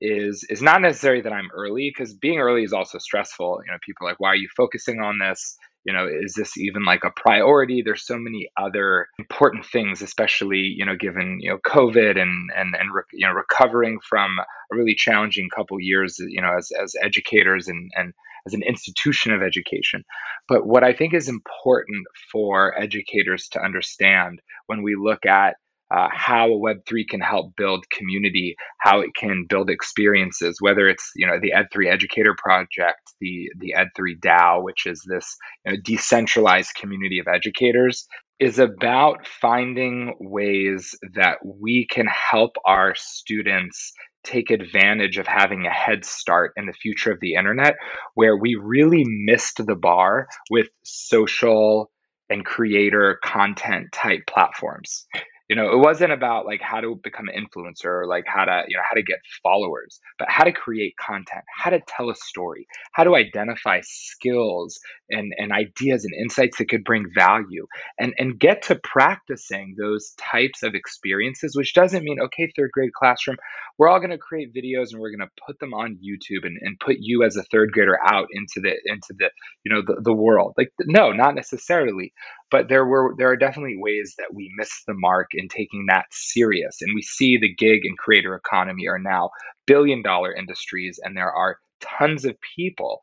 is 0.01 0.45
is 0.49 0.61
not 0.61 0.81
necessarily 0.81 1.21
that 1.21 1.33
i'm 1.33 1.49
early 1.53 1.91
because 1.93 2.13
being 2.13 2.39
early 2.39 2.63
is 2.63 2.73
also 2.73 2.97
stressful. 2.97 3.61
You 3.65 3.71
know 3.71 3.77
people 3.85 4.07
are 4.07 4.11
like 4.11 4.19
why 4.19 4.29
are 4.29 4.35
you 4.35 4.49
focusing 4.55 5.01
on 5.01 5.19
this 5.19 5.57
you 5.89 5.93
know 5.95 6.07
is 6.07 6.35
this 6.35 6.55
even 6.55 6.85
like 6.85 7.03
a 7.03 7.09
priority? 7.09 7.81
There's 7.81 8.05
so 8.05 8.19
many 8.19 8.47
other 8.57 9.07
important 9.17 9.65
things 9.65 10.03
especially 10.03 10.59
you 10.77 10.85
know 10.85 10.95
given 10.95 11.39
you 11.41 11.49
know 11.49 11.57
covid 11.65 12.11
and 12.21 12.51
and 12.55 12.75
and 12.79 12.93
re- 12.93 13.01
you 13.11 13.25
know 13.25 13.33
recovering 13.33 13.97
from 14.07 14.37
a 14.39 14.75
really 14.77 14.93
challenging 14.93 15.49
couple 15.49 15.79
years 15.79 16.17
you 16.19 16.41
know 16.43 16.55
as 16.55 16.69
as 16.79 16.93
educators 17.01 17.67
and 17.67 17.89
and 17.95 18.13
as 18.45 18.53
an 18.53 18.61
institution 18.61 19.33
of 19.33 19.41
education. 19.41 20.03
But 20.47 20.67
what 20.67 20.83
i 20.83 20.93
think 20.93 21.15
is 21.15 21.27
important 21.27 22.05
for 22.31 22.79
educators 22.79 23.47
to 23.53 23.59
understand 23.59 24.43
when 24.67 24.83
we 24.83 24.95
look 24.95 25.25
at 25.25 25.55
uh, 25.91 26.07
how 26.11 26.49
Web3 26.49 27.07
can 27.09 27.19
help 27.19 27.55
build 27.55 27.89
community, 27.89 28.55
how 28.79 29.01
it 29.01 29.09
can 29.15 29.45
build 29.49 29.69
experiences, 29.69 30.57
whether 30.59 30.87
it's 30.87 31.11
you 31.15 31.25
know 31.25 31.39
the 31.39 31.53
Ed3 31.55 31.91
Educator 31.91 32.35
Project, 32.37 33.13
the 33.19 33.49
the 33.57 33.75
Ed3 33.75 34.19
DAO, 34.19 34.63
which 34.63 34.85
is 34.85 35.03
this 35.07 35.35
you 35.65 35.73
know, 35.73 35.77
decentralized 35.83 36.75
community 36.75 37.19
of 37.19 37.27
educators, 37.27 38.07
is 38.39 38.59
about 38.59 39.25
finding 39.25 40.13
ways 40.19 40.95
that 41.15 41.37
we 41.43 41.87
can 41.89 42.05
help 42.05 42.51
our 42.65 42.93
students 42.95 43.91
take 44.23 44.51
advantage 44.51 45.17
of 45.17 45.25
having 45.25 45.65
a 45.65 45.71
head 45.71 46.05
start 46.05 46.51
in 46.55 46.65
the 46.65 46.73
future 46.73 47.11
of 47.11 47.19
the 47.21 47.33
internet, 47.33 47.75
where 48.13 48.37
we 48.37 48.55
really 48.61 49.05
missed 49.05 49.65
the 49.65 49.75
bar 49.75 50.27
with 50.51 50.67
social 50.83 51.89
and 52.29 52.45
creator 52.45 53.17
content 53.23 53.87
type 53.91 54.21
platforms 54.27 55.07
you 55.49 55.55
know 55.55 55.71
it 55.71 55.77
wasn't 55.77 56.11
about 56.11 56.45
like 56.45 56.61
how 56.61 56.79
to 56.79 56.99
become 57.03 57.27
an 57.27 57.35
influencer 57.35 57.85
or 57.85 58.07
like 58.07 58.25
how 58.27 58.45
to 58.45 58.63
you 58.67 58.77
know 58.77 58.83
how 58.87 58.95
to 58.95 59.03
get 59.03 59.17
followers 59.43 59.99
but 60.17 60.29
how 60.29 60.43
to 60.43 60.51
create 60.51 60.93
content 60.97 61.43
how 61.57 61.69
to 61.69 61.81
tell 61.87 62.09
a 62.09 62.15
story 62.15 62.67
how 62.93 63.03
to 63.03 63.15
identify 63.15 63.79
skills 63.83 64.79
and, 65.09 65.33
and 65.37 65.51
ideas 65.51 66.05
and 66.05 66.13
insights 66.13 66.57
that 66.57 66.69
could 66.69 66.83
bring 66.83 67.05
value 67.15 67.65
and 67.99 68.13
and 68.17 68.39
get 68.39 68.61
to 68.61 68.75
practicing 68.83 69.75
those 69.77 70.13
types 70.17 70.63
of 70.63 70.75
experiences 70.75 71.55
which 71.55 71.73
doesn't 71.73 72.03
mean 72.03 72.19
okay 72.21 72.51
third 72.55 72.71
grade 72.71 72.93
classroom 72.93 73.37
we're 73.77 73.89
all 73.89 73.99
going 73.99 74.09
to 74.11 74.17
create 74.17 74.53
videos 74.53 74.91
and 74.91 74.99
we're 74.99 75.11
going 75.11 75.19
to 75.19 75.43
put 75.45 75.59
them 75.59 75.73
on 75.73 75.97
youtube 75.97 76.45
and, 76.45 76.57
and 76.61 76.79
put 76.79 76.97
you 76.99 77.23
as 77.23 77.35
a 77.35 77.43
third 77.43 77.71
grader 77.71 77.97
out 78.05 78.27
into 78.33 78.59
the 78.61 78.73
into 78.85 79.13
the 79.17 79.29
you 79.63 79.73
know 79.73 79.81
the, 79.85 80.01
the 80.01 80.13
world. 80.13 80.53
Like 80.57 80.71
no 80.85 81.11
not 81.11 81.35
necessarily 81.35 82.13
but 82.51 82.69
there 82.69 82.85
were 82.85 83.13
there 83.17 83.29
are 83.29 83.37
definitely 83.37 83.77
ways 83.77 84.15
that 84.17 84.33
we 84.33 84.51
miss 84.57 84.71
the 84.87 84.93
mark 84.93 85.29
in 85.33 85.47
taking 85.47 85.85
that 85.87 86.05
serious. 86.11 86.77
And 86.81 86.93
we 86.95 87.01
see 87.01 87.37
the 87.37 87.53
gig 87.53 87.81
and 87.85 87.97
creator 87.97 88.35
economy 88.35 88.87
are 88.87 88.99
now 88.99 89.29
billion 89.67 90.01
dollar 90.01 90.33
industries 90.33 90.99
and 91.03 91.15
there 91.15 91.31
are 91.31 91.57
tons 91.81 92.25
of 92.25 92.35
people 92.57 92.99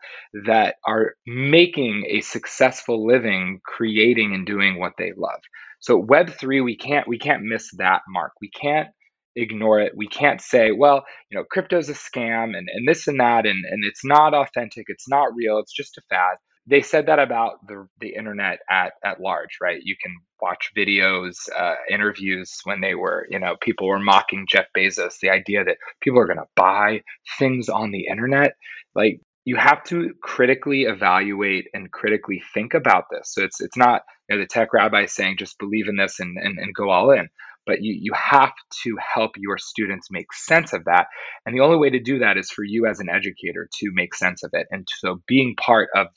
that 0.47 0.77
are 0.85 1.15
making 1.27 2.05
a 2.09 2.21
successful 2.21 3.07
living 3.07 3.61
creating 3.65 4.35
and 4.35 4.47
doing 4.47 4.79
what 4.79 4.93
they 4.99 5.13
love. 5.17 5.41
So 5.81 6.03
web3 6.03 6.65
we 6.65 6.77
can't 6.77 7.09
we 7.09 7.19
can't 7.19 7.43
miss 7.43 7.71
that 7.79 8.03
mark. 8.09 8.33
We 8.41 8.51
can't 8.51 8.89
ignore 9.37 9.81
it. 9.81 9.93
We 9.97 10.09
can't 10.09 10.41
say 10.41 10.73
well 10.73 11.05
you 11.31 11.39
know 11.39 11.45
crypto's 11.51 11.89
a 11.89 11.95
scam 11.95 12.57
and, 12.57 12.69
and 12.73 12.89
this 12.89 13.07
and 13.07 13.21
that 13.21 13.47
and, 13.47 13.65
and 13.65 13.85
it's 13.85 14.05
not 14.05 14.35
authentic 14.35 14.87
it's 14.89 15.09
not 15.09 15.35
real 15.35 15.59
it's 15.59 15.75
just 15.75 15.99
a 15.99 16.03
fad 16.11 16.37
they 16.67 16.83
said 16.83 17.07
that 17.07 17.19
about 17.19 17.67
the 17.67 17.89
the 18.01 18.15
internet 18.15 18.59
at 18.69 18.93
at 19.05 19.21
large, 19.21 19.59
right? 19.61 19.81
You 19.83 19.97
can 20.01 20.17
watch 20.41 20.73
videos, 20.77 21.49
uh, 21.57 21.75
interviews 21.91 22.59
when 22.65 22.81
they 22.81 22.95
were, 22.95 23.27
you 23.31 23.39
know, 23.39 23.57
people 23.61 23.87
were 23.89 23.99
mocking 23.99 24.47
Jeff 24.51 24.67
Bezos. 24.77 25.19
The 25.21 25.31
idea 25.31 25.65
that 25.65 25.79
people 26.01 26.21
are 26.21 26.27
going 26.27 26.39
to 26.39 26.49
buy 26.57 27.03
things 27.39 27.69
on 27.69 27.91
the 27.91 28.07
internet, 28.11 28.57
like 28.95 29.21
you 29.45 29.57
have 29.57 29.85
to 29.85 30.13
critically 30.23 30.83
evaluate 30.83 31.69
and 31.73 31.91
critically 31.91 32.43
think 32.53 32.75
about 32.75 33.05
this. 33.11 33.33
So 33.33 33.45
it's 33.45 33.61
it's 33.61 33.77
not 33.77 34.03
you 34.29 34.37
know, 34.37 34.43
the 34.43 34.49
tech 34.49 34.73
rabbi 34.73 35.07
saying 35.07 35.37
just 35.39 35.59
believe 35.59 35.89
in 35.89 35.97
this 35.97 36.19
and, 36.21 36.37
and, 36.37 36.59
and 36.59 36.75
go 36.75 36.91
all 36.91 37.13
in, 37.13 37.29
but 37.65 37.81
you, 37.81 37.97
you 37.99 38.13
have 38.15 38.53
to 38.83 38.97
help 39.15 39.33
your 39.37 39.57
students 39.57 40.09
make 40.11 40.33
sense 40.33 40.73
of 40.73 40.85
that. 40.85 41.07
And 41.47 41.55
the 41.55 41.63
only 41.63 41.77
way 41.77 41.91
to 41.91 42.01
do 42.01 42.19
that 42.19 42.37
is 42.37 42.51
for 42.51 42.65
you 42.65 42.87
as 42.87 42.99
an 42.99 43.09
educator 43.09 43.69
to 43.79 43.91
make 43.93 44.15
sense 44.15 44.43
of 44.43 44.51
it. 44.53 44.67
And 44.71 44.87
so 44.99 45.23
being 45.29 45.55
part 45.57 45.91
of 45.95 46.09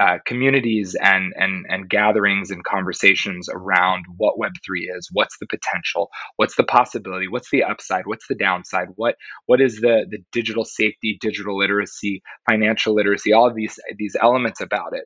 uh, 0.00 0.18
communities 0.26 0.96
and, 1.00 1.32
and 1.36 1.66
and 1.68 1.88
gatherings 1.88 2.50
and 2.50 2.64
conversations 2.64 3.48
around 3.52 4.04
what 4.16 4.38
Web3 4.38 4.96
is, 4.96 5.08
what's 5.12 5.38
the 5.38 5.46
potential, 5.46 6.10
what's 6.36 6.56
the 6.56 6.64
possibility, 6.64 7.28
what's 7.28 7.50
the 7.50 7.62
upside, 7.62 8.06
what's 8.06 8.26
the 8.28 8.34
downside, 8.34 8.88
what 8.96 9.16
what 9.46 9.60
is 9.60 9.80
the 9.80 10.06
the 10.10 10.18
digital 10.32 10.64
safety, 10.64 11.18
digital 11.20 11.56
literacy, 11.56 12.22
financial 12.48 12.94
literacy, 12.94 13.32
all 13.32 13.46
of 13.46 13.54
these 13.54 13.78
these 13.96 14.16
elements 14.20 14.60
about 14.60 14.94
it 14.94 15.04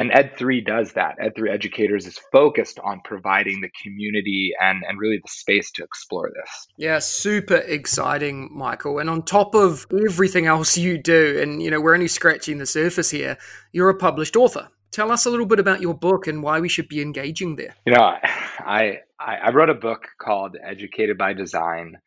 and 0.00 0.10
ed3 0.10 0.64
does 0.64 0.92
that. 0.94 1.18
Ed3 1.18 1.50
educators 1.50 2.06
is 2.06 2.18
focused 2.32 2.78
on 2.80 3.02
providing 3.04 3.60
the 3.60 3.70
community 3.82 4.52
and, 4.58 4.82
and 4.88 4.98
really 4.98 5.18
the 5.18 5.28
space 5.28 5.70
to 5.72 5.84
explore 5.84 6.30
this. 6.34 6.66
Yeah 6.76 6.98
super 7.00 7.56
exciting 7.56 8.48
michael. 8.50 8.98
And 8.98 9.10
on 9.10 9.22
top 9.22 9.54
of 9.54 9.86
everything 10.06 10.46
else 10.46 10.78
you 10.78 10.96
do 10.96 11.38
and 11.40 11.62
you 11.62 11.70
know 11.70 11.80
we're 11.80 11.94
only 11.94 12.08
scratching 12.08 12.58
the 12.58 12.66
surface 12.66 13.10
here 13.10 13.36
you're 13.72 13.90
a 13.90 13.94
published 13.94 14.36
author. 14.36 14.68
Tell 14.90 15.12
us 15.12 15.26
a 15.26 15.30
little 15.30 15.46
bit 15.46 15.60
about 15.60 15.80
your 15.80 15.94
book 15.94 16.26
and 16.26 16.42
why 16.42 16.58
we 16.60 16.68
should 16.68 16.88
be 16.88 17.02
engaging 17.02 17.56
there. 17.56 17.74
You 17.84 17.92
know 17.92 18.02
i 18.60 19.00
i, 19.18 19.36
I 19.36 19.50
wrote 19.50 19.70
a 19.70 19.74
book 19.74 20.08
called 20.18 20.56
educated 20.64 21.18
by 21.18 21.34
design 21.34 21.98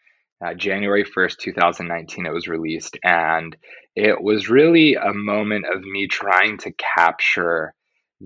uh, 0.44 0.54
January 0.54 1.06
1st, 1.06 1.38
2019, 1.38 2.26
it 2.26 2.34
was 2.34 2.50
released. 2.50 2.98
And 3.04 3.56
it 3.96 4.22
was 4.22 4.50
really 4.50 4.96
a 4.96 5.14
moment 5.14 5.66
of 5.74 5.84
me 5.84 6.08
trying 6.08 6.58
to 6.60 6.74
capture 6.74 7.74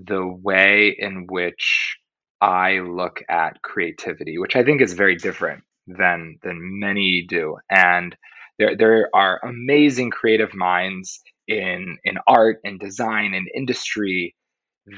the 0.06 0.26
way 0.26 0.94
in 0.98 1.26
which 1.28 1.98
I 2.40 2.78
look 2.80 3.22
at 3.28 3.62
creativity, 3.62 4.38
which 4.38 4.56
I 4.56 4.62
think 4.62 4.80
is 4.80 4.92
very 4.92 5.16
different 5.16 5.64
than 5.86 6.38
than 6.42 6.78
many 6.78 7.26
do. 7.28 7.56
And 7.70 8.16
there 8.58 8.76
there 8.76 9.08
are 9.14 9.40
amazing 9.44 10.10
creative 10.10 10.54
minds 10.54 11.20
in 11.48 11.96
in 12.04 12.18
art 12.26 12.60
and 12.64 12.78
design 12.78 13.34
and 13.34 13.48
industry 13.54 14.36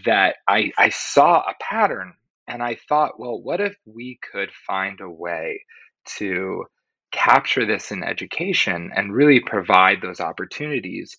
that 0.05 0.37
I 0.49 0.73
I 0.79 0.91
saw 0.91 1.41
a 1.41 1.55
pattern 1.61 2.15
and 2.47 2.63
I 2.63 2.77
thought, 2.89 3.19
well, 3.19 3.41
what 3.41 3.61
if 3.61 3.77
we 3.87 4.19
could 4.33 4.51
find 4.67 5.01
a 5.01 5.09
way 5.09 5.65
to 6.19 6.65
capture 7.13 7.67
this 7.67 7.91
in 7.91 8.03
education 8.05 8.91
and 8.95 9.15
really 9.15 9.41
provide 9.41 10.01
those 10.01 10.21
opportunities 10.21 11.17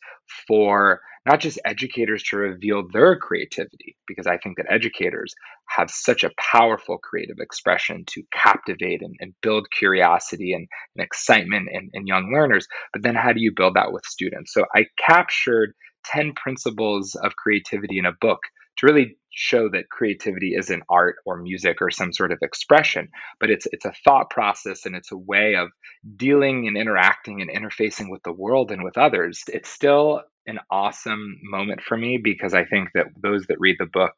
for 0.47 1.01
not 1.25 1.39
just 1.39 1.59
educators 1.65 2.23
to 2.23 2.37
reveal 2.37 2.87
their 2.91 3.15
creativity, 3.15 3.95
because 4.07 4.27
I 4.27 4.37
think 4.37 4.57
that 4.57 4.65
educators 4.69 5.33
have 5.69 5.89
such 5.91 6.23
a 6.23 6.31
powerful 6.37 6.97
creative 6.97 7.37
expression 7.39 8.03
to 8.07 8.23
captivate 8.33 9.01
and, 9.01 9.15
and 9.19 9.33
build 9.41 9.67
curiosity 9.71 10.53
and, 10.53 10.67
and 10.95 11.05
excitement 11.05 11.69
in, 11.71 11.89
in 11.93 12.07
young 12.07 12.31
learners. 12.33 12.67
But 12.93 13.03
then 13.03 13.15
how 13.15 13.33
do 13.33 13.41
you 13.41 13.51
build 13.55 13.75
that 13.75 13.91
with 13.91 14.05
students? 14.05 14.53
So 14.53 14.65
I 14.75 14.85
captured 14.97 15.73
10 16.05 16.33
principles 16.33 17.15
of 17.15 17.35
creativity 17.35 17.99
in 17.99 18.05
a 18.05 18.13
book 18.19 18.39
to 18.77 18.87
really 18.87 19.17
show 19.33 19.69
that 19.69 19.89
creativity 19.89 20.55
isn't 20.57 20.83
art 20.89 21.15
or 21.25 21.37
music 21.37 21.77
or 21.81 21.91
some 21.91 22.11
sort 22.11 22.31
of 22.31 22.39
expression, 22.41 23.09
but 23.39 23.49
it's 23.49 23.67
it's 23.71 23.85
a 23.85 23.93
thought 24.03 24.29
process 24.29 24.85
and 24.85 24.95
it's 24.95 25.11
a 25.11 25.17
way 25.17 25.55
of 25.55 25.69
dealing 26.15 26.67
and 26.67 26.77
interacting 26.77 27.41
and 27.41 27.49
interfacing 27.49 28.09
with 28.09 28.21
the 28.23 28.33
world 28.33 28.71
and 28.71 28.83
with 28.83 28.97
others. 28.97 29.43
It's 29.47 29.69
still 29.69 30.21
an 30.47 30.59
awesome 30.69 31.39
moment 31.43 31.81
for 31.81 31.97
me 31.97 32.19
because 32.21 32.53
I 32.53 32.65
think 32.65 32.89
that 32.93 33.07
those 33.21 33.45
that 33.47 33.59
read 33.59 33.77
the 33.79 33.85
book 33.85 34.13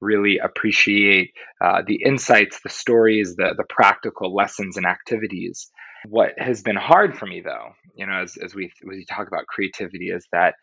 really 0.00 0.38
appreciate 0.38 1.32
uh, 1.60 1.82
the 1.86 2.02
insights, 2.04 2.60
the 2.62 2.68
stories, 2.68 3.36
the 3.36 3.54
the 3.56 3.64
practical 3.68 4.34
lessons 4.34 4.76
and 4.76 4.86
activities. 4.86 5.70
What 6.06 6.32
has 6.36 6.62
been 6.62 6.76
hard 6.76 7.16
for 7.16 7.26
me, 7.26 7.40
though, 7.40 7.70
you 7.96 8.06
know, 8.06 8.22
as, 8.22 8.36
as 8.36 8.54
we 8.54 8.66
as 8.66 8.72
we 8.86 9.06
talk 9.06 9.26
about 9.26 9.46
creativity, 9.46 10.10
is 10.10 10.26
that 10.32 10.54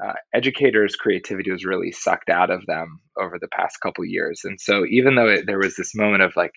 uh, 0.00 0.14
educators' 0.32 0.96
creativity 0.96 1.50
was 1.50 1.64
really 1.64 1.92
sucked 1.92 2.30
out 2.30 2.50
of 2.50 2.64
them 2.66 3.00
over 3.20 3.38
the 3.40 3.48
past 3.48 3.80
couple 3.80 4.04
years. 4.04 4.42
And 4.44 4.60
so, 4.60 4.84
even 4.88 5.14
though 5.14 5.28
it, 5.28 5.46
there 5.46 5.58
was 5.58 5.76
this 5.76 5.94
moment 5.94 6.22
of 6.22 6.32
like 6.36 6.52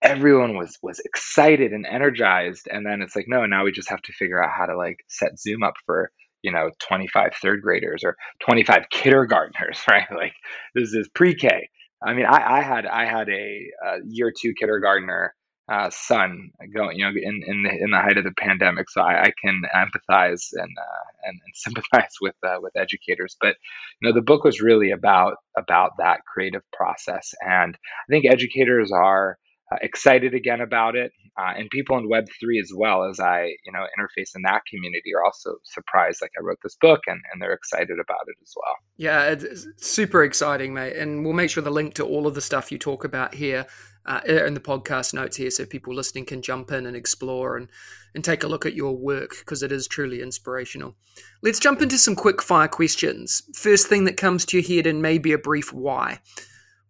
everyone 0.00 0.56
was 0.56 0.78
was 0.82 1.00
excited 1.00 1.72
and 1.72 1.86
energized, 1.86 2.68
and 2.70 2.86
then 2.86 3.02
it's 3.02 3.16
like, 3.16 3.26
no, 3.28 3.46
now 3.46 3.64
we 3.64 3.72
just 3.72 3.90
have 3.90 4.02
to 4.02 4.12
figure 4.12 4.42
out 4.42 4.50
how 4.56 4.66
to 4.66 4.76
like 4.76 4.98
set 5.08 5.38
Zoom 5.38 5.62
up 5.62 5.74
for 5.86 6.10
you 6.42 6.52
know 6.52 6.70
25 6.80 7.32
third 7.40 7.62
graders 7.62 8.02
or 8.04 8.16
25 8.40 8.84
kindergartners, 8.90 9.80
right? 9.90 10.06
Like 10.14 10.34
this 10.74 10.94
is 10.94 11.08
pre-K. 11.14 11.68
I 12.04 12.14
mean, 12.14 12.26
I, 12.26 12.58
I 12.58 12.62
had 12.62 12.86
I 12.86 13.04
had 13.06 13.28
a, 13.28 13.66
a 13.84 13.98
year 14.04 14.32
two 14.36 14.54
kindergartner 14.58 15.34
uh, 15.70 15.88
son 15.90 16.50
going, 16.74 16.98
you 16.98 17.04
know, 17.04 17.10
in 17.10 17.42
in 17.46 17.62
the 17.62 17.70
in 17.70 17.90
the 17.90 17.98
height 17.98 18.18
of 18.18 18.24
the 18.24 18.32
pandemic. 18.36 18.90
So 18.90 19.00
I, 19.00 19.22
I 19.22 19.32
can 19.42 19.62
empathize 19.74 20.48
and, 20.52 20.76
uh, 20.78 21.04
and, 21.24 21.40
and 21.44 21.52
sympathize 21.54 22.14
with 22.20 22.34
uh, 22.44 22.56
with 22.60 22.76
educators. 22.76 23.36
But 23.40 23.56
you 24.00 24.08
know, 24.08 24.14
the 24.14 24.22
book 24.22 24.44
was 24.44 24.60
really 24.60 24.90
about 24.90 25.36
about 25.56 25.92
that 25.98 26.20
creative 26.32 26.62
process, 26.72 27.32
and 27.40 27.76
I 27.76 28.06
think 28.10 28.26
educators 28.26 28.90
are 28.92 29.38
uh, 29.72 29.76
excited 29.82 30.34
again 30.34 30.60
about 30.60 30.96
it, 30.96 31.12
uh, 31.38 31.52
and 31.56 31.70
people 31.70 31.96
in 31.98 32.08
Web 32.08 32.26
three 32.40 32.60
as 32.60 32.70
well 32.74 33.04
as 33.04 33.20
I 33.20 33.54
you 33.64 33.72
know 33.72 33.84
interface 33.98 34.30
in 34.34 34.42
that 34.42 34.62
community 34.68 35.14
are 35.14 35.24
also 35.24 35.56
surprised. 35.64 36.20
Like 36.20 36.32
I 36.38 36.42
wrote 36.42 36.58
this 36.62 36.76
book, 36.80 37.00
and 37.06 37.20
and 37.32 37.40
they're 37.40 37.52
excited 37.52 37.98
about 37.98 38.26
it 38.26 38.36
as 38.42 38.52
well. 38.56 38.74
Yeah, 38.96 39.24
it's 39.24 39.66
super 39.78 40.22
exciting, 40.22 40.74
mate. 40.74 40.96
And 40.96 41.24
we'll 41.24 41.34
make 41.34 41.50
sure 41.50 41.62
the 41.62 41.70
link 41.70 41.94
to 41.94 42.04
all 42.04 42.26
of 42.26 42.34
the 42.34 42.40
stuff 42.40 42.70
you 42.70 42.78
talk 42.78 43.04
about 43.04 43.34
here 43.34 43.66
uh, 44.06 44.20
in 44.26 44.54
the 44.54 44.60
podcast 44.60 45.14
notes 45.14 45.36
here 45.36 45.50
so 45.50 45.64
people 45.64 45.94
listening 45.94 46.24
can 46.24 46.42
jump 46.42 46.72
in 46.72 46.86
and 46.86 46.96
explore 46.96 47.56
and, 47.56 47.68
and 48.14 48.24
take 48.24 48.42
a 48.42 48.48
look 48.48 48.66
at 48.66 48.74
your 48.74 48.96
work 48.96 49.36
because 49.38 49.62
it 49.62 49.72
is 49.72 49.86
truly 49.86 50.20
inspirational. 50.20 50.94
Let's 51.42 51.60
jump 51.60 51.82
into 51.82 51.98
some 51.98 52.16
quick 52.16 52.42
fire 52.42 52.68
questions. 52.68 53.42
First 53.54 53.86
thing 53.86 54.04
that 54.04 54.16
comes 54.16 54.44
to 54.46 54.58
your 54.58 54.66
head 54.66 54.86
and 54.86 55.00
maybe 55.00 55.32
a 55.32 55.38
brief 55.38 55.72
why. 55.72 56.20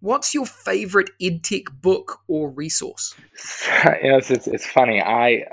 What's 0.02 0.34
your 0.34 0.46
favorite 0.46 1.10
edtech 1.22 1.80
book 1.80 2.18
or 2.26 2.50
resource? 2.50 3.14
you 4.02 4.10
know, 4.10 4.16
it's, 4.18 4.30
it's, 4.48 4.66
funny. 4.66 5.00
I 5.00 5.44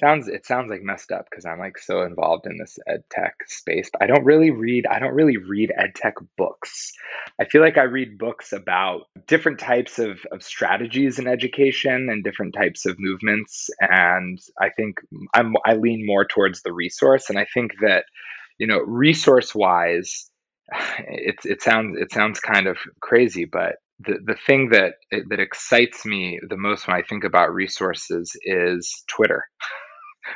sounds 0.00 0.28
it 0.28 0.46
sounds 0.46 0.70
like 0.70 0.80
messed 0.80 1.12
up 1.12 1.26
because 1.30 1.44
I'm 1.44 1.58
like 1.58 1.76
so 1.76 2.00
involved 2.00 2.46
in 2.46 2.56
this 2.56 2.78
ed 2.86 3.02
tech 3.10 3.34
space. 3.48 3.90
But 3.92 4.02
I 4.02 4.06
don't 4.06 4.24
really 4.24 4.50
read. 4.50 4.86
I 4.86 4.98
don't 4.98 5.14
really 5.14 5.36
read 5.36 5.74
ed 5.76 5.94
tech 5.94 6.14
books. 6.38 6.94
I 7.38 7.44
feel 7.44 7.60
like 7.60 7.76
I 7.76 7.82
read 7.82 8.16
books 8.16 8.54
about 8.54 9.02
different 9.26 9.58
types 9.58 9.98
of, 9.98 10.20
of 10.32 10.42
strategies 10.42 11.18
in 11.18 11.26
education 11.26 12.08
and 12.10 12.24
different 12.24 12.54
types 12.54 12.86
of 12.86 12.96
movements. 12.98 13.68
And 13.78 14.38
I 14.58 14.70
think 14.70 15.00
I'm 15.34 15.52
I 15.66 15.74
lean 15.74 16.06
more 16.06 16.24
towards 16.24 16.62
the 16.62 16.72
resource. 16.72 17.28
And 17.28 17.38
I 17.38 17.46
think 17.52 17.72
that 17.82 18.06
you 18.56 18.66
know, 18.66 18.78
resource 18.78 19.54
wise, 19.54 20.30
it 21.00 21.36
it 21.44 21.60
sounds 21.60 21.98
it 22.00 22.10
sounds 22.10 22.40
kind 22.40 22.68
of 22.68 22.78
crazy, 23.02 23.44
but 23.44 23.76
the, 24.00 24.18
the 24.24 24.36
thing 24.46 24.70
that 24.70 24.94
eh, 25.12 25.20
that 25.28 25.40
excites 25.40 26.04
me 26.04 26.40
the 26.48 26.56
most 26.56 26.86
when 26.86 26.96
I 26.96 27.02
think 27.02 27.24
about 27.24 27.52
resources 27.52 28.36
is 28.44 29.04
Twitter. 29.08 29.44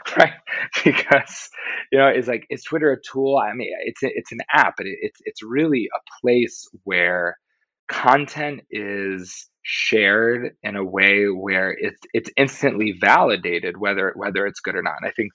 right? 0.17 0.33
Because 0.85 1.51
you 1.91 1.99
know, 1.99 2.09
it's 2.09 2.29
like 2.29 2.47
is 2.51 2.65
Twitter 2.65 2.93
a 2.93 2.97
tool? 3.01 3.37
I 3.37 3.55
mean, 3.55 3.71
it's 3.85 4.01
it's 4.03 4.33
an 4.33 4.41
app, 4.53 4.75
but 4.77 4.87
it, 4.87 4.99
it's 5.01 5.21
it's 5.25 5.43
really 5.43 5.89
a 5.95 6.01
place 6.21 6.69
where 6.85 7.37
content 7.89 8.63
is 8.71 9.49
shared 9.63 10.53
in 10.63 10.77
a 10.77 10.85
way 10.85 11.27
where 11.27 11.77
it's 11.79 12.01
it's 12.13 12.31
instantly 12.37 12.95
validated 12.99 13.77
whether 13.77 14.13
whether 14.17 14.47
it's 14.47 14.61
good 14.61 14.77
or 14.77 14.83
not. 14.83 14.95
And 15.01 15.09
I 15.09 15.13
think 15.13 15.33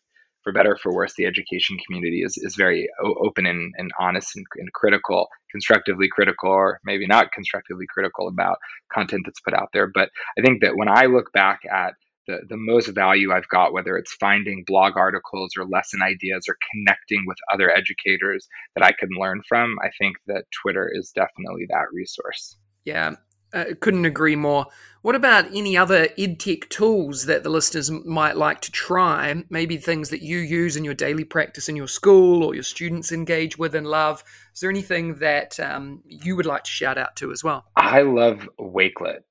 for 0.47 0.53
better 0.53 0.71
or 0.71 0.77
for 0.77 0.93
worse, 0.93 1.13
the 1.17 1.25
education 1.25 1.77
community 1.86 2.21
is, 2.21 2.38
is 2.38 2.55
very 2.55 2.88
open 3.03 3.45
and, 3.45 3.73
and 3.77 3.91
honest 3.99 4.33
and, 4.38 4.45
and, 4.55 4.71
critical, 4.71 5.27
constructively 5.51 6.07
critical, 6.10 6.49
or 6.49 6.79
maybe 6.86 7.05
not 7.05 7.33
constructively 7.33 7.86
critical 7.93 8.29
about 8.29 8.55
content 8.93 9.23
that's 9.25 9.41
put 9.41 9.53
out 9.53 9.67
there. 9.73 9.91
But 9.93 10.10
I 10.38 10.41
think 10.41 10.62
that 10.62 10.77
when 10.77 10.88
I 10.88 11.07
look 11.07 11.33
back 11.33 11.60
at 11.69 11.95
the, 12.27 12.39
the 12.47 12.55
most 12.55 12.88
value 12.88 13.33
I've 13.33 13.49
got, 13.49 13.73
whether 13.73 13.97
it's 13.97 14.13
finding 14.21 14.63
blog 14.65 14.95
articles 14.95 15.51
or 15.57 15.65
lesson 15.65 16.01
ideas 16.01 16.45
or 16.47 16.55
connecting 16.71 17.25
with 17.27 17.38
other 17.53 17.69
educators 17.69 18.47
that 18.75 18.86
I 18.86 18.93
can 18.97 19.10
learn 19.19 19.41
from, 19.49 19.75
I 19.83 19.89
think 19.99 20.15
that 20.27 20.45
Twitter 20.62 20.89
is 20.93 21.12
definitely 21.13 21.65
that 21.71 21.88
resource. 21.91 22.55
Yeah, 22.86 23.15
uh, 23.53 23.65
couldn't 23.79 24.05
agree 24.05 24.36
more. 24.36 24.67
What 25.01 25.15
about 25.15 25.45
any 25.53 25.77
other 25.77 26.07
edtech 26.17 26.67
tools 26.69 27.27
that 27.27 27.43
the 27.43 27.49
listeners 27.49 27.89
might 27.89 28.36
like 28.36 28.60
to 28.62 28.71
try? 28.71 29.43
Maybe 29.49 29.77
things 29.77 30.10
that 30.10 30.21
you 30.21 30.39
use 30.39 30.75
in 30.75 30.83
your 30.83 30.93
daily 30.93 31.23
practice 31.23 31.69
in 31.69 31.75
your 31.75 31.88
school 31.88 32.43
or 32.43 32.53
your 32.53 32.63
students 32.63 33.12
engage 33.12 33.57
with 33.57 33.73
and 33.73 33.88
love. 33.88 34.23
Is 34.53 34.60
there 34.60 34.69
anything 34.69 35.15
that 35.15 35.60
um, 35.60 36.01
you 36.05 36.36
would 36.36 36.45
like 36.45 36.63
to 36.65 36.71
shout 36.71 36.97
out 36.97 37.15
to 37.17 37.31
as 37.31 37.43
well? 37.43 37.65
I 37.75 38.01
love 38.01 38.49
Wakelet, 38.60 39.21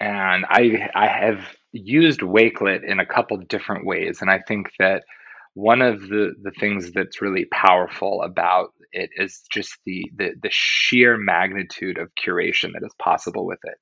and 0.00 0.46
I 0.48 0.88
I 0.94 1.06
have 1.06 1.40
used 1.72 2.20
Wakelet 2.20 2.84
in 2.84 3.00
a 3.00 3.06
couple 3.06 3.36
different 3.36 3.84
ways, 3.84 4.22
and 4.22 4.30
I 4.30 4.38
think 4.38 4.70
that 4.78 5.02
one 5.52 5.82
of 5.82 6.08
the 6.08 6.34
the 6.42 6.52
things 6.52 6.92
that's 6.92 7.20
really 7.20 7.44
powerful 7.46 8.22
about 8.22 8.72
it 8.92 9.10
is 9.16 9.42
just 9.52 9.76
the, 9.84 10.04
the 10.16 10.30
the 10.42 10.50
sheer 10.50 11.16
magnitude 11.16 11.98
of 11.98 12.10
curation 12.14 12.72
that 12.72 12.84
is 12.84 12.94
possible 12.98 13.46
with 13.46 13.60
it. 13.64 13.78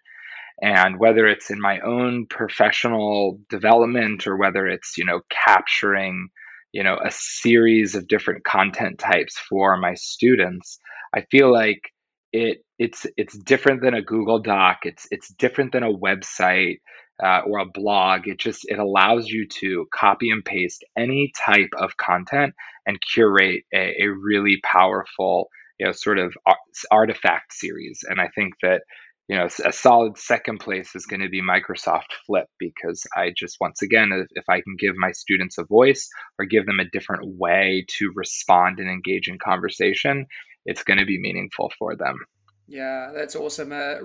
And 0.63 0.99
whether 0.99 1.27
it's 1.27 1.51
in 1.51 1.61
my 1.61 1.81
own 1.81 2.27
professional 2.27 3.39
development 3.51 4.27
or 4.27 4.37
whether 4.37 4.67
it's, 4.67 4.97
you 4.97 5.05
know, 5.05 5.21
capturing, 5.31 6.29
you 6.73 6.83
know, 6.83 6.99
a 7.05 7.11
series 7.11 7.95
of 7.95 8.09
different 8.09 8.45
content 8.45 8.99
types 8.99 9.37
for 9.37 9.77
my 9.77 9.95
students, 9.95 10.79
I 11.15 11.23
feel 11.31 11.53
like 11.53 11.83
it 12.33 12.59
it's 12.79 13.07
it's 13.17 13.37
different 13.39 13.83
than 13.83 13.95
a 13.95 14.03
Google 14.03 14.41
Doc. 14.41 14.79
It's 14.85 15.07
it's 15.11 15.29
different 15.29 15.73
than 15.73 15.83
a 15.83 15.93
website 15.93 16.79
uh, 17.23 17.41
or 17.47 17.59
a 17.59 17.67
blog. 17.67 18.29
It 18.29 18.39
just 18.39 18.67
it 18.69 18.79
allows 18.79 19.29
you 19.29 19.47
to 19.61 19.87
copy 19.95 20.31
and 20.31 20.45
paste 20.45 20.85
any 20.97 21.33
type 21.37 21.71
of 21.79 21.97
content 21.97 22.55
and 22.87 22.99
curate 23.01 23.65
a, 23.75 24.03
a 24.03 24.07
really 24.09 24.61
powerful 24.63 25.49
you 25.79 25.87
know 25.87 25.93
sort 25.93 26.19
of 26.19 26.35
artifact 26.91 27.53
series. 27.53 28.01
And 28.09 28.21
I 28.21 28.29
think 28.35 28.55
that 28.63 28.83
you 29.29 29.37
know 29.37 29.49
a 29.65 29.73
solid 29.73 30.19
second 30.19 30.59
place 30.59 30.95
is 30.95 31.07
going 31.07 31.23
to 31.23 31.29
be 31.29 31.43
Microsoft 31.43 32.13
Flip 32.27 32.47
because 32.59 33.07
I 33.17 33.33
just 33.37 33.57
once 33.61 33.83
again 33.83 34.13
if, 34.13 34.29
if 34.33 34.45
I 34.49 34.61
can 34.61 34.77
give 34.79 34.95
my 34.97 35.13
students 35.13 35.59
a 35.59 35.65
voice 35.65 36.09
or 36.39 36.45
give 36.45 36.67
them 36.67 36.81
a 36.81 36.91
different 36.91 37.37
way 37.39 37.87
to 37.99 38.13
respond 38.15 38.79
and 38.79 38.89
engage 38.89 39.29
in 39.29 39.39
conversation, 39.39 40.27
it's 40.65 40.85
going 40.85 40.99
to 40.99 41.07
be 41.07 41.21
meaningful 41.21 41.73
for 41.79 41.97
them. 41.97 42.19
Yeah, 42.69 43.13
that's 43.15 43.37
awesome. 43.37 43.73
Uh, 43.73 43.97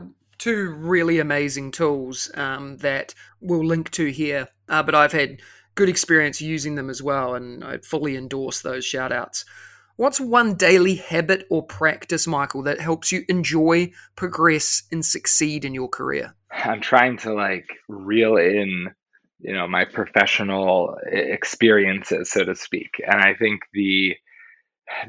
two 0.42 0.72
really 0.72 1.20
amazing 1.20 1.70
tools 1.70 2.32
um, 2.34 2.78
that 2.78 3.14
we'll 3.40 3.64
link 3.64 3.92
to 3.92 4.08
here, 4.08 4.48
uh, 4.68 4.82
but 4.82 4.96
I've 4.96 5.12
had 5.12 5.40
good 5.76 5.88
experience 5.88 6.42
using 6.42 6.74
them 6.74 6.90
as 6.90 7.02
well, 7.02 7.36
and 7.36 7.64
I'd 7.64 7.86
fully 7.86 8.18
endorse 8.18 8.62
those 8.62 8.84
shout 8.84 9.12
outs. 9.12 9.46
What's 9.98 10.20
one 10.20 10.56
daily 10.56 10.96
habit 10.96 11.46
or 11.52 11.64
practice, 11.64 12.26
Michael, 12.26 12.64
that 12.64 12.80
helps 12.80 13.12
you 13.12 13.24
enjoy, 13.30 13.92
progress, 14.16 14.82
and 14.92 15.06
succeed 15.06 15.64
in 15.64 15.76
your 15.76 15.90
career? 15.90 16.34
I'm 16.52 16.82
trying 16.82 17.18
to 17.18 17.36
like 17.36 17.68
reel 17.88 18.38
in, 18.38 18.88
you 19.42 19.54
know, 19.54 19.68
my 19.68 19.86
professional 19.86 20.96
experiences, 21.06 22.32
so 22.32 22.44
to 22.46 22.56
speak. 22.56 22.90
And 23.06 23.22
I 23.22 23.36
think 23.36 23.62
the 23.74 24.16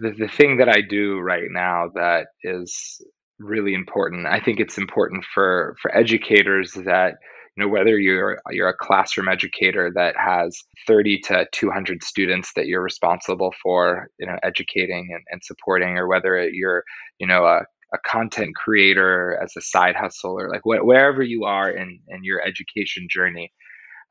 the, 0.00 0.10
the 0.10 0.28
thing 0.28 0.58
that 0.58 0.68
I 0.68 0.82
do 0.82 1.18
right 1.18 1.48
now 1.50 1.88
that 1.94 2.26
is 2.44 3.00
really 3.42 3.74
important. 3.74 4.26
I 4.26 4.40
think 4.40 4.60
it's 4.60 4.78
important 4.78 5.24
for 5.34 5.76
for 5.82 5.94
educators 5.96 6.72
that 6.74 7.14
you 7.56 7.64
know 7.64 7.68
whether 7.68 7.98
you're 7.98 8.40
you're 8.50 8.68
a 8.68 8.76
classroom 8.76 9.28
educator 9.28 9.92
that 9.94 10.16
has 10.16 10.58
30 10.86 11.20
to 11.20 11.46
200 11.52 12.02
students 12.04 12.52
that 12.56 12.66
you're 12.66 12.82
responsible 12.82 13.52
for 13.62 14.08
you 14.18 14.26
know 14.26 14.38
educating 14.42 15.08
and, 15.12 15.24
and 15.30 15.42
supporting 15.44 15.98
or 15.98 16.08
whether 16.08 16.48
you're 16.48 16.84
you 17.18 17.26
know 17.26 17.44
a, 17.44 17.60
a 17.94 17.98
content 18.06 18.54
creator 18.56 19.38
as 19.42 19.52
a 19.58 19.62
side 19.62 19.96
hustle 19.96 20.38
or 20.38 20.50
like 20.50 20.62
wh- 20.62 20.84
wherever 20.86 21.22
you 21.22 21.44
are 21.44 21.70
in 21.70 22.00
in 22.08 22.24
your 22.24 22.40
education 22.42 23.06
journey 23.10 23.52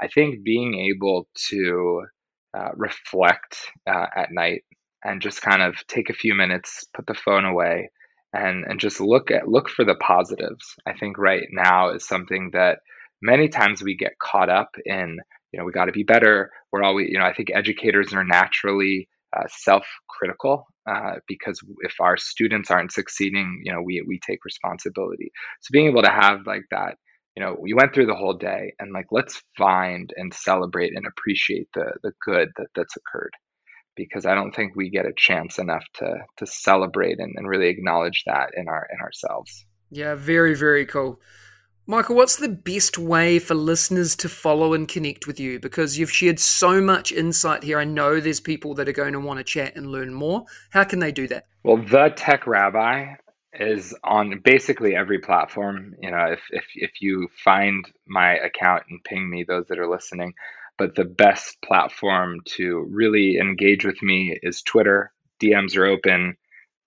i 0.01 0.07
think 0.07 0.43
being 0.43 0.75
able 0.75 1.27
to 1.49 2.03
uh, 2.55 2.69
reflect 2.75 3.57
uh, 3.87 4.07
at 4.15 4.31
night 4.31 4.63
and 5.03 5.21
just 5.21 5.41
kind 5.41 5.61
of 5.61 5.75
take 5.87 6.09
a 6.09 6.13
few 6.13 6.35
minutes, 6.35 6.85
put 6.95 7.07
the 7.07 7.13
phone 7.13 7.45
away, 7.45 7.89
and 8.33 8.65
and 8.67 8.79
just 8.79 8.99
look 8.99 9.31
at 9.31 9.47
look 9.47 9.69
for 9.69 9.85
the 9.85 9.95
positives. 9.95 10.75
I 10.85 10.93
think 10.93 11.17
right 11.17 11.47
now 11.51 11.89
is 11.89 12.07
something 12.07 12.51
that 12.53 12.79
many 13.21 13.49
times 13.49 13.83
we 13.83 13.95
get 13.95 14.19
caught 14.21 14.49
up 14.49 14.75
in. 14.85 15.17
You 15.51 15.59
know, 15.59 15.65
we 15.65 15.73
got 15.73 15.85
to 15.85 15.91
be 15.91 16.03
better. 16.03 16.49
We're 16.71 16.83
always, 16.83 17.09
you 17.09 17.19
know, 17.19 17.25
I 17.25 17.33
think 17.33 17.49
educators 17.53 18.13
are 18.13 18.23
naturally 18.23 19.09
uh, 19.35 19.47
self-critical 19.49 20.65
uh, 20.89 21.15
because 21.27 21.61
if 21.81 21.95
our 21.99 22.15
students 22.15 22.71
aren't 22.71 22.93
succeeding, 22.93 23.61
you 23.63 23.73
know, 23.73 23.81
we 23.81 24.03
we 24.07 24.19
take 24.25 24.45
responsibility. 24.45 25.31
So 25.61 25.69
being 25.73 25.87
able 25.87 26.03
to 26.03 26.11
have 26.11 26.39
like 26.45 26.63
that, 26.71 26.95
you 27.35 27.43
know, 27.43 27.57
we 27.59 27.73
went 27.73 27.93
through 27.93 28.07
the 28.07 28.15
whole 28.15 28.37
day, 28.37 28.73
and 28.79 28.93
like 28.93 29.07
let's 29.11 29.41
find 29.57 30.13
and 30.15 30.33
celebrate 30.33 30.93
and 30.95 31.05
appreciate 31.05 31.67
the 31.73 31.93
the 32.03 32.13
good 32.25 32.49
that 32.57 32.67
that's 32.75 32.95
occurred 32.95 33.33
because 33.95 34.25
I 34.25 34.35
don't 34.35 34.55
think 34.55 34.75
we 34.75 34.89
get 34.89 35.05
a 35.05 35.13
chance 35.15 35.59
enough 35.59 35.85
to 35.95 36.17
to 36.37 36.45
celebrate 36.45 37.19
and, 37.19 37.33
and 37.35 37.47
really 37.47 37.67
acknowledge 37.67 38.23
that 38.25 38.51
in 38.55 38.67
our 38.67 38.87
in 38.91 38.99
ourselves. 38.99 39.65
Yeah, 39.89 40.15
very, 40.15 40.55
very 40.55 40.85
cool. 40.85 41.19
Michael, 41.87 42.15
what's 42.15 42.37
the 42.37 42.47
best 42.47 42.97
way 42.97 43.39
for 43.39 43.55
listeners 43.55 44.15
to 44.17 44.29
follow 44.29 44.73
and 44.73 44.87
connect 44.87 45.27
with 45.27 45.39
you? 45.39 45.59
Because 45.59 45.97
you've 45.97 46.11
shared 46.11 46.39
so 46.39 46.79
much 46.79 47.11
insight 47.11 47.63
here. 47.63 47.79
I 47.79 47.83
know 47.83 48.19
there's 48.19 48.39
people 48.39 48.75
that 48.75 48.87
are 48.87 48.93
going 48.93 49.13
to 49.13 49.19
want 49.19 49.39
to 49.39 49.43
chat 49.43 49.75
and 49.75 49.87
learn 49.87 50.13
more. 50.13 50.45
How 50.69 50.85
can 50.85 50.99
they 50.99 51.11
do 51.11 51.27
that? 51.27 51.47
Well, 51.63 51.77
the 51.77 52.13
Tech 52.15 52.47
Rabbi 52.47 53.15
is 53.53 53.93
on 54.03 54.39
basically 54.43 54.95
every 54.95 55.19
platform. 55.19 55.95
You 55.99 56.11
know, 56.11 56.25
if 56.31 56.39
if 56.51 56.65
if 56.75 56.91
you 57.01 57.27
find 57.43 57.83
my 58.07 58.35
account 58.37 58.83
and 58.89 59.03
ping 59.03 59.29
me, 59.29 59.43
those 59.43 59.65
that 59.67 59.79
are 59.79 59.89
listening, 59.89 60.33
but 60.81 60.95
the 60.95 61.05
best 61.05 61.61
platform 61.61 62.39
to 62.43 62.87
really 62.89 63.37
engage 63.37 63.85
with 63.85 64.01
me 64.01 64.35
is 64.41 64.63
Twitter. 64.63 65.13
DMs 65.39 65.77
are 65.77 65.85
open, 65.85 66.35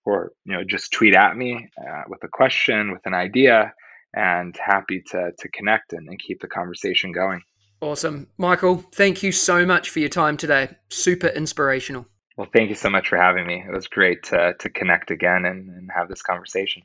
or 0.03 0.33
you 0.43 0.51
know, 0.51 0.65
just 0.65 0.91
tweet 0.91 1.15
at 1.15 1.37
me 1.37 1.69
uh, 1.79 2.01
with 2.09 2.21
a 2.25 2.27
question, 2.27 2.91
with 2.91 3.05
an 3.05 3.13
idea, 3.13 3.73
and 4.13 4.53
happy 4.57 5.01
to 5.11 5.31
to 5.39 5.47
connect 5.47 5.93
and, 5.93 6.09
and 6.09 6.19
keep 6.19 6.41
the 6.41 6.47
conversation 6.49 7.13
going. 7.13 7.41
Awesome, 7.79 8.27
Michael. 8.37 8.83
Thank 8.91 9.23
you 9.23 9.31
so 9.31 9.65
much 9.65 9.89
for 9.89 9.99
your 9.99 10.09
time 10.09 10.35
today. 10.35 10.75
Super 10.89 11.27
inspirational. 11.27 12.05
Well, 12.35 12.49
thank 12.51 12.67
you 12.67 12.75
so 12.75 12.89
much 12.89 13.07
for 13.07 13.17
having 13.17 13.47
me. 13.47 13.63
It 13.65 13.73
was 13.73 13.87
great 13.87 14.23
to 14.23 14.55
to 14.59 14.69
connect 14.69 15.09
again 15.09 15.45
and, 15.45 15.69
and 15.69 15.89
have 15.95 16.09
this 16.09 16.21
conversation. 16.21 16.81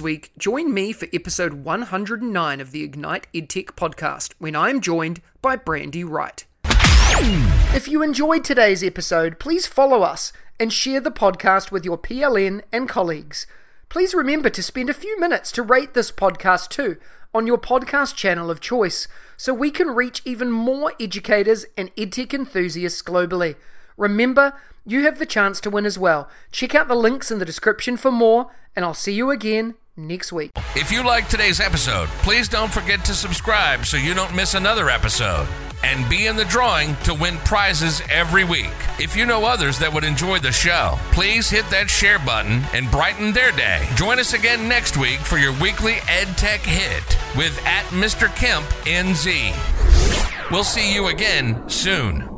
Week, 0.00 0.32
join 0.38 0.72
me 0.72 0.92
for 0.92 1.08
episode 1.12 1.64
109 1.64 2.60
of 2.60 2.70
the 2.70 2.82
Ignite 2.82 3.26
EdTech 3.34 3.72
podcast 3.76 4.32
when 4.38 4.56
I'm 4.56 4.80
joined 4.80 5.20
by 5.42 5.56
Brandy 5.56 6.04
Wright. 6.04 6.44
If 7.74 7.86
you 7.86 8.02
enjoyed 8.02 8.44
today's 8.44 8.82
episode, 8.82 9.38
please 9.38 9.66
follow 9.66 10.02
us 10.02 10.32
and 10.58 10.72
share 10.72 11.00
the 11.00 11.10
podcast 11.10 11.70
with 11.70 11.84
your 11.84 11.98
PLN 11.98 12.62
and 12.72 12.88
colleagues. 12.88 13.46
Please 13.88 14.14
remember 14.14 14.48
to 14.50 14.62
spend 14.62 14.88
a 14.88 14.94
few 14.94 15.18
minutes 15.20 15.52
to 15.52 15.62
rate 15.62 15.94
this 15.94 16.10
podcast 16.10 16.68
too 16.68 16.96
on 17.34 17.46
your 17.46 17.58
podcast 17.58 18.14
channel 18.14 18.50
of 18.50 18.60
choice 18.60 19.06
so 19.36 19.52
we 19.52 19.70
can 19.70 19.88
reach 19.88 20.22
even 20.24 20.50
more 20.50 20.92
educators 21.00 21.66
and 21.76 21.94
edtech 21.96 22.32
enthusiasts 22.32 23.02
globally. 23.02 23.56
Remember, 23.96 24.54
you 24.86 25.02
have 25.02 25.18
the 25.18 25.26
chance 25.26 25.60
to 25.60 25.70
win 25.70 25.84
as 25.84 25.98
well. 25.98 26.28
Check 26.52 26.74
out 26.74 26.88
the 26.88 26.94
links 26.94 27.30
in 27.30 27.38
the 27.38 27.44
description 27.44 27.96
for 27.96 28.10
more, 28.10 28.50
and 28.74 28.84
I'll 28.84 28.94
see 28.94 29.12
you 29.12 29.30
again 29.30 29.74
next 29.96 30.32
week. 30.32 30.50
If 30.76 30.90
you 30.90 31.04
like 31.04 31.28
today's 31.28 31.60
episode, 31.60 32.08
please 32.22 32.48
don't 32.48 32.72
forget 32.72 33.04
to 33.04 33.14
subscribe 33.14 33.84
so 33.84 33.96
you 33.96 34.14
don't 34.14 34.34
miss 34.34 34.54
another 34.54 34.90
episode. 34.90 35.46
And 35.82 36.08
be 36.10 36.26
in 36.26 36.36
the 36.36 36.44
drawing 36.44 36.94
to 37.04 37.14
win 37.14 37.38
prizes 37.38 38.02
every 38.10 38.44
week. 38.44 38.70
If 38.98 39.16
you 39.16 39.24
know 39.24 39.46
others 39.46 39.78
that 39.78 39.92
would 39.92 40.04
enjoy 40.04 40.38
the 40.38 40.52
show, 40.52 40.98
please 41.10 41.48
hit 41.48 41.68
that 41.70 41.88
share 41.88 42.18
button 42.18 42.62
and 42.74 42.90
brighten 42.90 43.32
their 43.32 43.50
day. 43.52 43.88
Join 43.94 44.18
us 44.18 44.34
again 44.34 44.68
next 44.68 44.98
week 44.98 45.20
for 45.20 45.38
your 45.38 45.54
weekly 45.54 45.94
EdTech 45.94 46.60
hit 46.60 47.18
with 47.36 47.58
at 47.66 47.84
Mr. 47.86 48.34
Kemp 48.36 48.66
NZ. 48.84 50.50
We'll 50.50 50.64
see 50.64 50.92
you 50.94 51.06
again 51.06 51.66
soon. 51.68 52.29